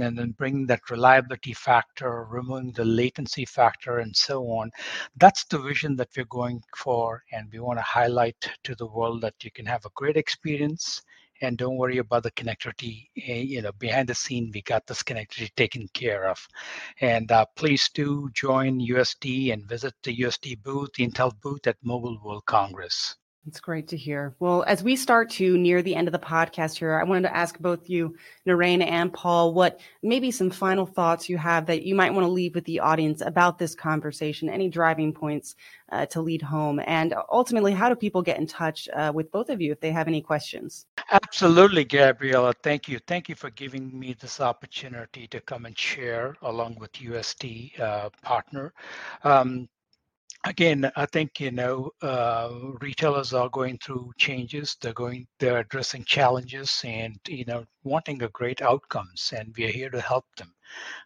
and 0.01 0.17
then 0.19 0.33
bring 0.33 0.67
that 0.67 0.91
reliability 0.91 1.53
factor, 1.55 2.22
removing 2.25 2.73
the 2.73 2.85
latency 2.85 3.45
factor, 3.45 3.99
and 3.99 4.17
so 4.17 4.45
on. 4.51 4.71
That's 5.17 5.45
the 5.45 5.59
vision 5.59 5.97
that 5.97 6.11
we're 6.17 6.25
going 6.25 6.63
for, 6.77 7.23
and 7.33 7.49
we 7.53 7.59
want 7.61 7.79
to 7.79 7.83
highlight 7.83 8.51
to 8.65 8.75
the 8.75 8.87
world 8.87 9.21
that 9.23 9.43
you 9.43 9.51
can 9.51 9.67
have 9.67 9.85
a 9.85 9.91
great 9.95 10.17
experience 10.17 11.03
and 11.43 11.59
don't 11.59 11.77
worry 11.77 11.99
about 11.99 12.23
the 12.23 12.31
connectivity 12.31 13.09
eh, 13.27 13.41
you 13.41 13.61
know 13.61 13.73
behind 13.73 14.09
the 14.09 14.15
scene 14.15 14.51
we 14.55 14.63
got 14.63 14.87
this 14.87 15.03
connectivity 15.03 15.51
taken 15.57 15.89
care 15.89 16.29
of 16.29 16.39
and 17.01 17.31
uh, 17.33 17.45
please 17.57 17.91
do 17.93 18.31
join 18.33 18.79
UST 18.81 19.25
and 19.51 19.69
visit 19.69 19.95
the 20.05 20.15
UST 20.25 20.63
booth 20.63 20.91
the 20.95 21.07
intel 21.07 21.33
booth 21.43 21.67
at 21.67 21.77
mobile 21.83 22.19
world 22.23 22.47
congress 22.47 23.17
it's 23.47 23.61
great 23.61 23.89
to 23.89 23.97
hear. 23.97 24.35
Well, 24.39 24.63
as 24.67 24.83
we 24.83 24.95
start 24.95 25.31
to 25.31 25.59
near 25.59 25.83
the 25.83 25.97
end 25.97 26.07
of 26.07 26.13
the 26.13 26.19
podcast 26.19 26.79
here, 26.79 26.95
I 26.95 27.03
wanted 27.03 27.23
to 27.23 27.37
ask 27.37 27.59
both 27.59 27.91
you, 27.91 28.15
Naren 28.47 28.87
and 28.87 29.13
Paul, 29.13 29.53
what 29.53 29.81
maybe 30.03 30.31
some 30.31 30.51
final 30.51 30.87
thoughts 30.87 31.29
you 31.29 31.37
have 31.39 31.67
that 31.67 31.83
you 31.83 31.95
might 31.95 32.13
want 32.15 32.25
to 32.25 32.31
leave 32.31 32.55
with 32.55 32.65
the 32.65 32.81
audience 32.81 33.21
about 33.21 33.59
this 33.59 33.75
conversation, 33.75 34.49
any 34.49 34.69
driving 34.69 35.13
points 35.13 35.57
uh, 35.91 36.07
to 36.07 36.21
lead 36.21 36.41
home, 36.41 36.81
and 36.87 37.15
ultimately, 37.31 37.73
how 37.73 37.89
do 37.89 37.95
people 37.97 38.23
get 38.23 38.39
in 38.39 38.47
touch 38.47 38.89
uh, 38.95 39.11
with 39.15 39.31
both 39.33 39.51
of 39.51 39.61
you 39.61 39.73
if 39.73 39.81
they 39.81 39.91
have 39.91 40.09
any 40.09 40.23
questions? 40.23 40.87
Absolutely, 41.11 41.85
Gabriela. 41.85 42.55
Thank 42.63 42.89
you. 42.89 42.99
Thank 43.07 43.29
you 43.29 43.35
for 43.35 43.51
giving 43.51 43.99
me 43.99 44.15
this 44.19 44.41
opportunity 44.41 45.27
to 45.27 45.41
come 45.41 45.67
and 45.67 45.77
share 45.77 46.37
along 46.43 46.77
with 46.79 47.01
UST 47.01 47.45
uh, 47.79 48.09
partner. 48.23 48.73
Um, 49.25 49.69
again, 50.45 50.91
I 50.97 51.07
think 51.07 51.41
you 51.41 51.51
know 51.51 51.91
uh, 52.03 52.51
retailers 52.81 53.33
are 53.33 53.49
going 53.49 53.79
through 53.79 54.13
changes. 54.19 54.77
They're 54.81 54.93
going, 54.93 55.27
they're 55.39 55.59
addressing 55.61 56.05
challenges, 56.05 56.81
and 56.85 57.19
you 57.29 57.45
know 57.45 57.65
wanting 57.85 58.23
a 58.23 58.29
great 58.29 58.63
outcomes, 58.63 59.33
and 59.37 59.55
we 59.57 59.65
are 59.67 59.73
here 59.73 59.91
to 59.91 60.01
help 60.01 60.27
them, 60.37 60.55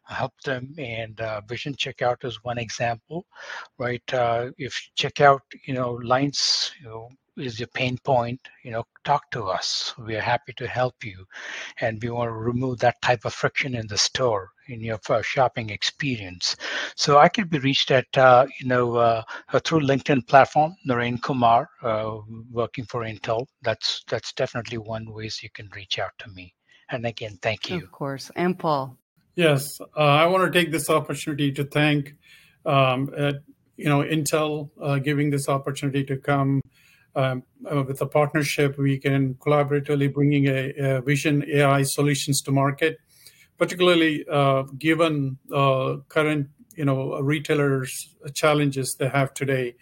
help 0.05 0.33
them. 0.45 0.75
And 0.79 1.21
uh, 1.21 1.41
Vision 1.49 1.75
Checkout 1.75 2.25
is 2.25 2.43
one 2.45 2.59
example, 2.59 3.27
right? 3.79 4.15
Uh, 4.15 4.51
if 4.59 4.91
checkout, 4.97 5.41
you 5.67 5.75
know, 5.75 5.93
lines, 5.93 6.73
you 6.81 6.89
know, 6.89 7.09
is 7.37 7.59
your 7.61 7.69
pain 7.69 7.99
point, 7.99 8.41
you 8.65 8.71
know, 8.71 8.85
talk 9.05 9.31
to 9.31 9.45
us. 9.45 9.95
We 9.99 10.17
are 10.17 10.21
happy 10.21 10.53
to 10.55 10.67
help 10.67 11.05
you. 11.05 11.25
And 11.81 12.03
we 12.03 12.11
want 12.11 12.29
to 12.29 12.33
remove 12.33 12.79
that 12.79 13.01
type 13.03 13.25
of 13.25 13.35
friction 13.35 13.75
in 13.75 13.87
the 13.87 13.99
store 13.99 14.51
in 14.69 14.81
your 14.81 14.99
shopping 15.23 15.71
experience. 15.71 16.57
So 16.97 17.19
I 17.19 17.29
could 17.29 17.51
be 17.51 17.59
reached 17.59 17.91
at, 17.91 18.07
uh, 18.17 18.47
you 18.61 18.67
know, 18.67 18.97
uh, 18.97 19.23
uh, 19.53 19.61
through 19.61 19.81
LinkedIn 19.81 20.27
platform, 20.27 20.75
Naren 20.89 21.21
Kumar, 21.23 21.69
uh, 21.83 22.19
working 22.51 22.85
for 22.85 23.03
Intel. 23.03 23.47
That's 23.63 24.03
that's 24.09 24.33
definitely 24.33 24.79
one 24.79 25.13
ways 25.13 25.41
you 25.43 25.51
can 25.51 25.69
reach 25.75 25.99
out 25.99 26.13
to 26.19 26.29
me. 26.31 26.55
And 26.91 27.07
again, 27.07 27.39
thank 27.43 27.69
you. 27.71 27.79
Of 27.79 27.93
course. 27.93 28.31
And 28.37 28.59
Paul. 28.59 28.97
Yes, 29.35 29.81
uh, 29.81 30.01
I 30.01 30.27
want 30.27 30.51
to 30.51 30.59
take 30.59 30.73
this 30.73 30.89
opportunity 30.89 31.53
to 31.53 31.65
thank, 31.65 32.15
um, 32.65 33.13
at, 33.17 33.37
you 33.77 33.85
know, 33.85 34.01
Intel 34.01 34.71
uh, 34.81 34.99
giving 34.99 35.29
this 35.29 35.49
opportunity 35.49 36.05
to 36.05 36.17
come 36.17 36.63
um, 37.17 37.43
uh, 37.71 37.83
with 37.83 38.01
a 38.03 38.07
partnership, 38.07 38.77
we 38.79 38.99
can 38.99 39.35
collaboratively 39.35 40.13
bringing 40.13 40.47
a, 40.47 40.73
a 40.75 41.01
vision 41.01 41.45
AI 41.49 41.83
solutions 41.83 42.43
to 42.43 42.53
market, 42.53 42.99
particularly 43.57 44.25
uh, 44.31 44.65
given 44.79 45.39
uh, 45.53 45.97
current 46.09 46.49
you 46.77 46.85
know 46.85 47.19
retailers 47.21 48.15
challenges 48.35 48.95
they 48.99 49.09
have 49.09 49.33
today, 49.33 49.75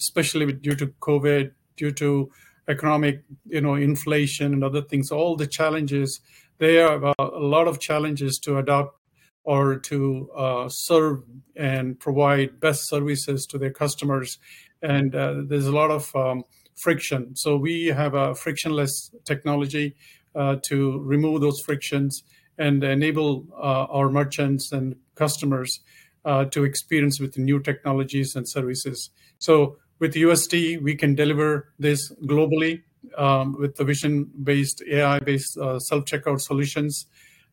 especially 0.00 0.52
due 0.52 0.74
to 0.74 0.88
COVID, 1.00 1.52
due 1.76 1.92
to 1.92 2.30
economic 2.68 3.22
you 3.46 3.60
know 3.60 3.74
inflation 3.74 4.52
and 4.52 4.64
other 4.64 4.82
things. 4.82 5.12
All 5.12 5.36
the 5.36 5.46
challenges 5.46 6.20
they 6.58 6.74
have 6.74 7.04
a 7.04 7.14
lot 7.38 7.68
of 7.68 7.80
challenges 7.80 8.38
to 8.40 8.58
adopt 8.58 8.96
or 9.44 9.78
to 9.78 10.30
uh, 10.36 10.68
serve 10.68 11.22
and 11.56 11.98
provide 11.98 12.60
best 12.60 12.86
services 12.88 13.46
to 13.46 13.58
their 13.58 13.70
customers. 13.70 14.38
And 14.82 15.14
uh, 15.14 15.42
there's 15.46 15.66
a 15.66 15.72
lot 15.72 15.90
of 15.90 16.14
um, 16.14 16.44
friction. 16.80 17.36
So 17.36 17.56
we 17.56 17.86
have 17.86 18.14
a 18.14 18.34
frictionless 18.34 19.10
technology 19.24 19.96
uh, 20.34 20.56
to 20.68 20.98
remove 21.00 21.40
those 21.40 21.60
frictions 21.60 22.22
and 22.58 22.82
enable 22.84 23.46
uh, 23.56 23.86
our 23.96 24.10
merchants 24.10 24.72
and 24.72 24.96
customers 25.14 25.80
uh, 26.24 26.44
to 26.46 26.64
experience 26.64 27.20
with 27.20 27.38
new 27.38 27.60
technologies 27.60 28.36
and 28.36 28.48
services. 28.48 29.10
So 29.38 29.76
with 29.98 30.16
UST, 30.16 30.52
we 30.80 30.94
can 30.94 31.14
deliver 31.14 31.72
this 31.78 32.12
globally 32.26 32.82
um, 33.16 33.56
with 33.58 33.76
the 33.76 33.84
vision-based, 33.84 34.82
AI-based 34.90 35.56
uh, 35.58 35.78
self-checkout 35.78 36.40
solutions, 36.40 37.06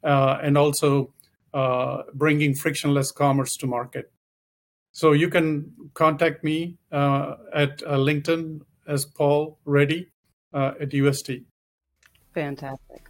uh, 0.04 0.38
and 0.42 0.58
also 0.58 1.13
uh, 1.54 2.04
bringing 2.13 2.54
frictionless 2.54 3.12
commerce 3.12 3.56
to 3.58 3.68
market. 3.68 4.12
So 4.92 5.12
you 5.12 5.30
can 5.30 5.72
contact 5.94 6.44
me 6.44 6.78
uh, 6.92 7.36
at 7.54 7.84
uh, 7.84 7.98
LinkedIn 7.98 8.62
as 8.88 9.06
Paul 9.06 9.60
Reddy 9.65 10.10
uh, 10.54 10.73
at 10.80 10.93
UST. 10.93 11.32
Fantastic. 12.34 13.08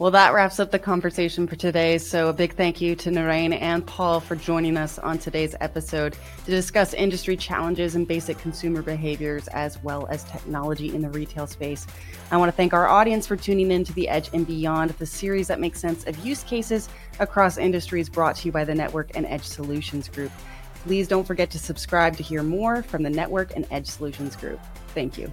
Well, 0.00 0.10
that 0.10 0.34
wraps 0.34 0.58
up 0.58 0.72
the 0.72 0.78
conversation 0.80 1.46
for 1.46 1.54
today. 1.54 1.98
So, 1.98 2.28
a 2.28 2.32
big 2.32 2.54
thank 2.54 2.80
you 2.80 2.96
to 2.96 3.12
Noreen 3.12 3.52
and 3.52 3.86
Paul 3.86 4.18
for 4.18 4.34
joining 4.34 4.76
us 4.76 4.98
on 4.98 5.18
today's 5.18 5.54
episode 5.60 6.16
to 6.44 6.50
discuss 6.50 6.94
industry 6.94 7.36
challenges 7.36 7.94
and 7.94 8.06
basic 8.06 8.36
consumer 8.38 8.82
behaviors, 8.82 9.46
as 9.48 9.80
well 9.84 10.08
as 10.08 10.24
technology 10.24 10.92
in 10.92 11.00
the 11.00 11.10
retail 11.10 11.46
space. 11.46 11.86
I 12.32 12.36
want 12.38 12.48
to 12.48 12.56
thank 12.56 12.72
our 12.72 12.88
audience 12.88 13.24
for 13.24 13.36
tuning 13.36 13.70
in 13.70 13.84
to 13.84 13.92
The 13.92 14.08
Edge 14.08 14.30
and 14.32 14.44
Beyond, 14.44 14.90
the 14.90 15.06
series 15.06 15.46
that 15.46 15.60
makes 15.60 15.78
sense 15.78 16.04
of 16.06 16.26
use 16.26 16.42
cases 16.42 16.88
across 17.20 17.56
industries 17.56 18.08
brought 18.08 18.34
to 18.36 18.46
you 18.46 18.52
by 18.52 18.64
the 18.64 18.74
Network 18.74 19.12
and 19.14 19.26
Edge 19.26 19.44
Solutions 19.44 20.08
Group. 20.08 20.32
Please 20.84 21.08
don't 21.08 21.24
forget 21.24 21.50
to 21.50 21.58
subscribe 21.58 22.14
to 22.18 22.22
hear 22.22 22.42
more 22.42 22.82
from 22.82 23.02
the 23.02 23.08
Network 23.08 23.56
and 23.56 23.66
Edge 23.70 23.86
Solutions 23.86 24.36
Group. 24.36 24.60
Thank 24.88 25.16
you. 25.16 25.32